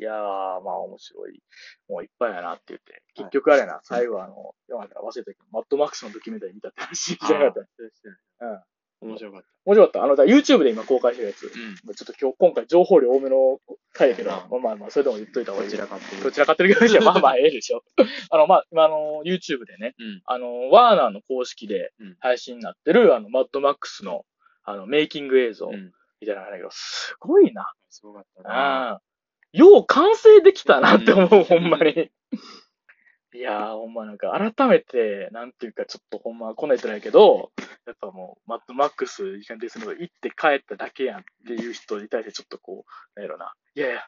[0.00, 1.42] いやー、まあ面白い。
[1.86, 3.02] もういっぱいやなって言って。
[3.14, 7.68] 結局あれやな、最後あの、今から忘れたけど、マッドマックスのドキュメンタリー見たって話じゃなかった。
[8.40, 9.10] そうん。
[9.12, 9.48] 面白かった。
[9.66, 10.04] 面白かった。
[10.04, 11.44] あの、YouTube で今公開してるやつ。
[11.44, 11.94] うん。
[11.94, 13.60] ちょっと今日、今回情報量多めの
[13.92, 15.70] 回やけど、うんまあまあまあ、それでも言っといた方がいい。
[15.70, 17.82] どちらかっていうどちらかってるけど、まあまあ、ええでしょ。
[18.30, 20.22] あの、まあ、今あの、YouTube でね、うん。
[20.24, 24.24] あの、ワーナーの公式でうん配信になってる、あの、マッドマックスの、
[24.64, 25.92] あの、メイキング映像うん。
[26.20, 27.72] みたいなのなんだけど、すごいな。
[27.88, 28.50] すごかったな。
[28.50, 29.02] ああ。
[29.52, 32.10] よう完成できたなって思う、うんほんまに。
[33.32, 37.52] いやー、ほんまなんか、改めて、なんていうか、ちょっとほんま、こんなん言ってないけど、
[37.86, 43.54] やっぱもう、マッドマックス、いきなりですの行って帰っただけやんっていう人に対してちょっとこう、なんやろな。
[43.76, 44.04] いやいや、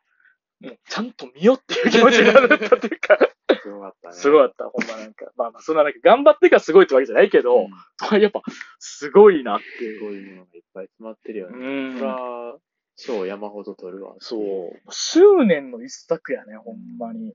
[0.61, 3.17] もう、ちゃんと見よっていう気持ちになったっていうか、
[3.63, 4.15] すごかったね。
[4.17, 5.27] すごかった、ほんまなんか。
[5.37, 7.69] まあまあ、そんななんか、頑張ってからすごいってわけじゃないけど、
[8.11, 8.43] うん やっぱ、
[8.81, 10.01] すごいなってすいう。
[10.01, 11.89] ごいものがいっぱい詰まってるようね。
[11.95, 12.05] んそ。
[12.05, 12.57] ら、
[12.97, 14.15] 賞山ほど取るわ。
[14.21, 14.81] そう。
[14.91, 17.29] 執念の一作やね、ほんまに。
[17.29, 17.33] い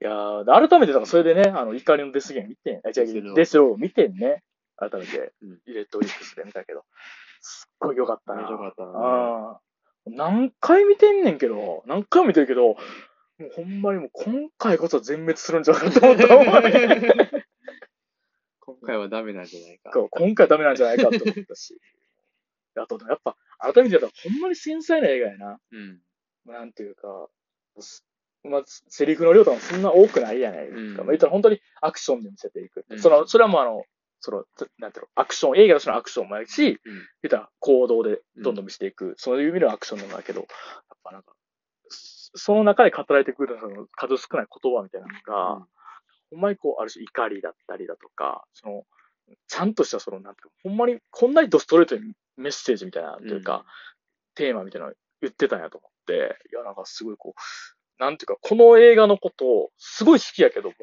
[0.00, 4.42] やー、で改めて、だからそれでね、あの、怒りのデスゲーム見てん、あ、違うデデスローを見てんね。
[4.76, 6.84] 改めてうん、イレットオリックスで見たけど、
[7.40, 8.40] すっごい良かったな。
[8.40, 8.90] 面白かったな。
[8.98, 9.60] ああ。
[10.06, 12.76] 何回見てんねんけど、何回も見てるけど、も
[13.46, 16.26] うほんまにもう今回こそ全滅するんじゃないかと思った。
[18.60, 19.90] 今回はダメなんじゃないか。
[20.10, 21.78] 今回ダメなんじゃないかと思ったし。
[22.76, 25.58] あと、やっぱ、改めてやったらほんまに繊細な映画やな。
[25.72, 26.00] うん。
[26.46, 27.28] なんていうか、
[27.78, 28.04] す
[28.42, 30.80] まあ、セリフの量とかもそんな多くないやないですか。
[30.80, 32.84] うんまあ、言ったら本当にアクションで見せていく。
[32.88, 33.84] うんその、それはもうあの、
[34.20, 36.78] その、つなんていうの、アクション、映画としてのアクションもやし、うん
[37.22, 40.48] 言ったら行動でどんどん見せていく、そういう意味でのアクションなんだけど、やっ
[41.04, 41.32] ぱなんか、
[41.88, 45.64] そその中で語られてくるその数少ない言葉みたいなのが、うん
[46.30, 48.84] ほんまにこう、ある種怒りだったりだとか、その、
[49.48, 53.64] ちゃんとしたその、なんていうか、ほんまにこんなにドストレートにメッセージみたいな、というか、
[54.34, 60.74] テーマみたいなの言ってたんやと思って、いや、なんかすごいこう、なんていうか、この映画のことをすごい好きやけども、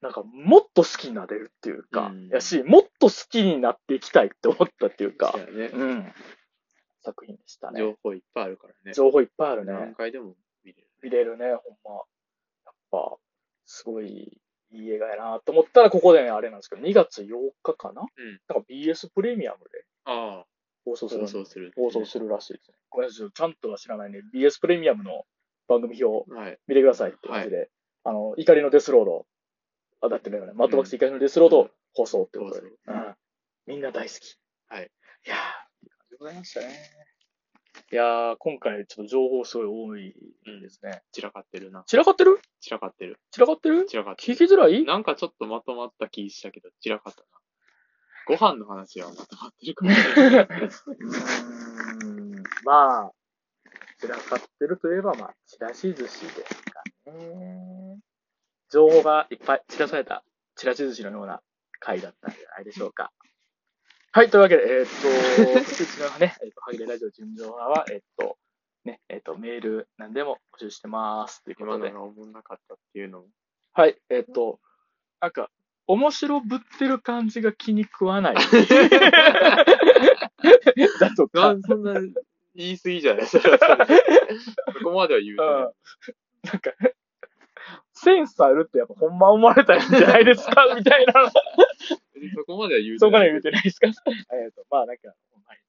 [0.00, 5.70] なんかもっと好きになれるっていうか、うんやし、もっと好きになっていきたいって思ったっていうかそ、うやね。
[5.72, 6.12] うん。
[7.02, 7.80] 作品でしたね。
[7.80, 8.92] 情報いっぱいあるからね。
[8.92, 9.94] 情報いっぱいある何ね。
[9.96, 10.88] 回でも見れる。
[11.02, 12.02] 見れるね、ほんま。
[12.66, 13.16] やっぱ、
[13.66, 17.26] すごいいい映画やなと思ったら、ここでね、あれなんですけど、2月8
[17.62, 18.02] 日かな？
[18.02, 18.40] うん。
[18.48, 20.46] なんか BS プレミアムでああ、
[20.84, 21.72] 放送する放送する。
[21.76, 22.76] 放送するらしいですね。
[22.90, 24.20] ごめんなさい、ちゃんとは知らないね。
[24.34, 25.24] BS プレミアムの
[25.66, 26.58] 番組表はい。
[26.66, 27.70] 見てくださいって感じで、
[28.04, 29.26] あの、怒りのデスロード、
[30.02, 33.14] あ、だってね、マッドマックス怒りのデスロード放送ってことで、放送うん。
[33.66, 34.38] みんな大好き。
[34.68, 34.90] はい。
[35.26, 35.38] いやー、
[35.84, 36.90] いい感じでございましたね。
[37.90, 40.14] いやー、今回ちょっと情報すごい多い
[40.60, 41.02] ですね。
[41.12, 41.82] 散らかってるな。
[41.86, 42.40] 散らかってる？
[42.60, 43.18] 散らかってる。
[43.30, 43.86] 散らかってる？
[43.86, 44.78] 散らかって聞きづらい？
[44.78, 44.84] る。
[44.84, 47.26] なんかちょっとまとまった気したけど、散らかったな。
[48.26, 50.46] ご飯の話はまとまってるかもしれない。
[50.46, 53.12] うーんまあ、
[53.98, 57.98] 散らかってるといえば、まあ、ちらし寿司ですかね。
[58.70, 60.24] 情報がいっぱい散らされた、
[60.56, 61.42] ちらし寿司のような
[61.80, 63.12] 回だったんじゃないでしょうか。
[64.12, 68.38] はい、というわけで、えーっと、うちのね、えーっと、はぎれラジオ純情派は、えーっと、
[68.84, 71.42] ね、えーっと、メール何でも募集してます。
[71.42, 73.26] ということで今のが、思んなかったっていうのも。
[73.72, 74.60] はい、えーっと、
[75.20, 75.50] なんか、
[75.86, 78.34] 面白ぶってる感じが気に食わない。
[81.00, 81.94] だとか そんな
[82.54, 83.46] 言い過ぎじゃない そこ
[84.92, 85.72] までは言うとうん
[86.44, 86.72] なんか、
[87.94, 90.74] センスあるってやっぱほんま思われたんじゃないですか？
[90.76, 91.12] みたいな。
[91.22, 91.32] ない。
[92.36, 93.86] そこまでは言うそこまで言言うてないですか？
[93.88, 93.90] え
[94.48, 95.14] っと、まあなんか、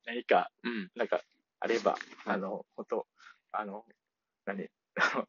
[0.06, 0.90] 何か、うん。
[0.96, 1.22] なんか、
[1.62, 1.96] あれば、
[2.26, 3.08] あの、ほんと、
[3.54, 3.86] あの、
[4.46, 4.68] 何、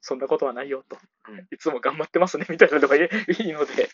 [0.00, 0.98] そんなことはないよと。
[1.28, 3.88] うんいつも頑張ってますね、みたいなのがいいいいので、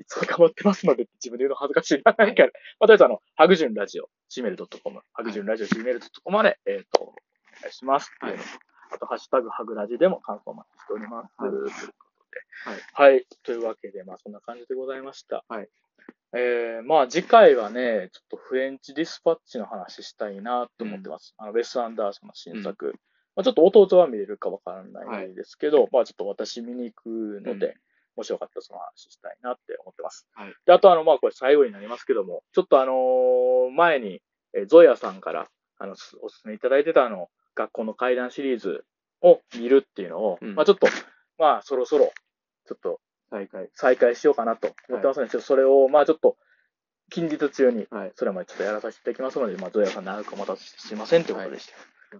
[0.00, 2.14] いつも頑張ってますので自分で言うの恥ずかしいな。
[2.14, 7.06] か、まあ、とりあえずあの、ハグジュンラジオ、gmail.com、ハグジュンラジオ、gmail.com まで、えっ、と、お
[7.62, 8.38] 願いしますってい
[8.92, 11.34] あと、ハッシュタグハグラジでも感想をお待ちしております。
[11.36, 12.82] はいということで。
[12.92, 13.26] はい。
[13.44, 15.44] というわけで、まあ、そんな感じでございました。
[15.48, 15.68] はい。
[16.32, 21.34] えー、まあ、次回はね、ちょっとフレンチディスパッチの話したいなと思ってます。
[21.38, 22.94] あの、ウェス・アンダーソンの新作。
[23.36, 27.08] まあ、ちょっと弟は見れるかわからないですけど、まあ、ちょっと私見に行く
[27.44, 27.74] ので、うん
[28.16, 30.26] もしよかったらその話したいなって思ってます。
[30.34, 34.20] はいで、あとあの、まあ、これ最後になりますけども、ちょっとあのー前に、
[34.54, 35.48] えーゾヤさんから、
[35.78, 38.84] あの、すおすすめいただいてたあの、学校の階段シリーズ
[39.22, 40.88] を見るっていうのを、うんまあ、ちょっと、
[41.38, 42.12] まあ、そろそろ、
[42.66, 43.00] ちょっと
[43.30, 43.68] 再開。
[43.74, 46.36] 再開しようかなと思ってますので、ちょっとそれを、まあ、ちょっと、
[47.10, 48.12] 近日中に、はい。
[48.14, 51.72] それまでちょっとやらさせていただきますので、まあ、ゾヤさん長くお待たせしてすいませんということでして、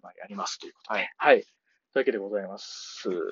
[0.02, 1.00] まあやりますということで。
[1.16, 1.44] はい。
[1.92, 3.02] というわけでございます。
[3.04, 3.24] という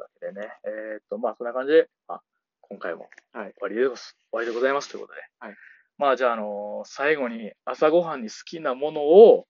[0.00, 0.48] わけでね。
[0.64, 2.20] えーっと、まあ、そんな感じで、あ、
[2.60, 5.20] 今回もはい終わりでごす、終わりでございますということで。
[5.40, 5.56] はい
[5.98, 9.46] まあ、じゃあ、あのー最後に朝ごはんに好きなものを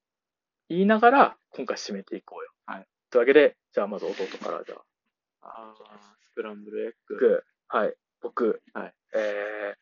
[0.68, 2.50] 言いながら、今回締めていこうよ。
[2.66, 2.86] はい。
[3.10, 4.84] というわけで、じゃあ、まず弟から、じゃあ、
[5.42, 7.16] あースクランブルエッグ。
[7.16, 9.74] 僕、はい、僕、はいえ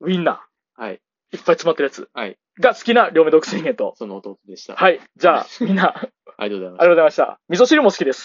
[0.00, 1.00] ー、ウィンナはい。
[1.32, 2.38] ー、いっぱい詰まってるやつはい。
[2.60, 3.94] が好きな両目独占源と。
[3.96, 4.76] その弟でした。
[4.76, 5.00] はい。
[5.16, 5.94] じゃあ、みんな、
[6.42, 7.40] ありがとうございましたありがとうございました。
[7.48, 8.20] 味噌汁も好きです。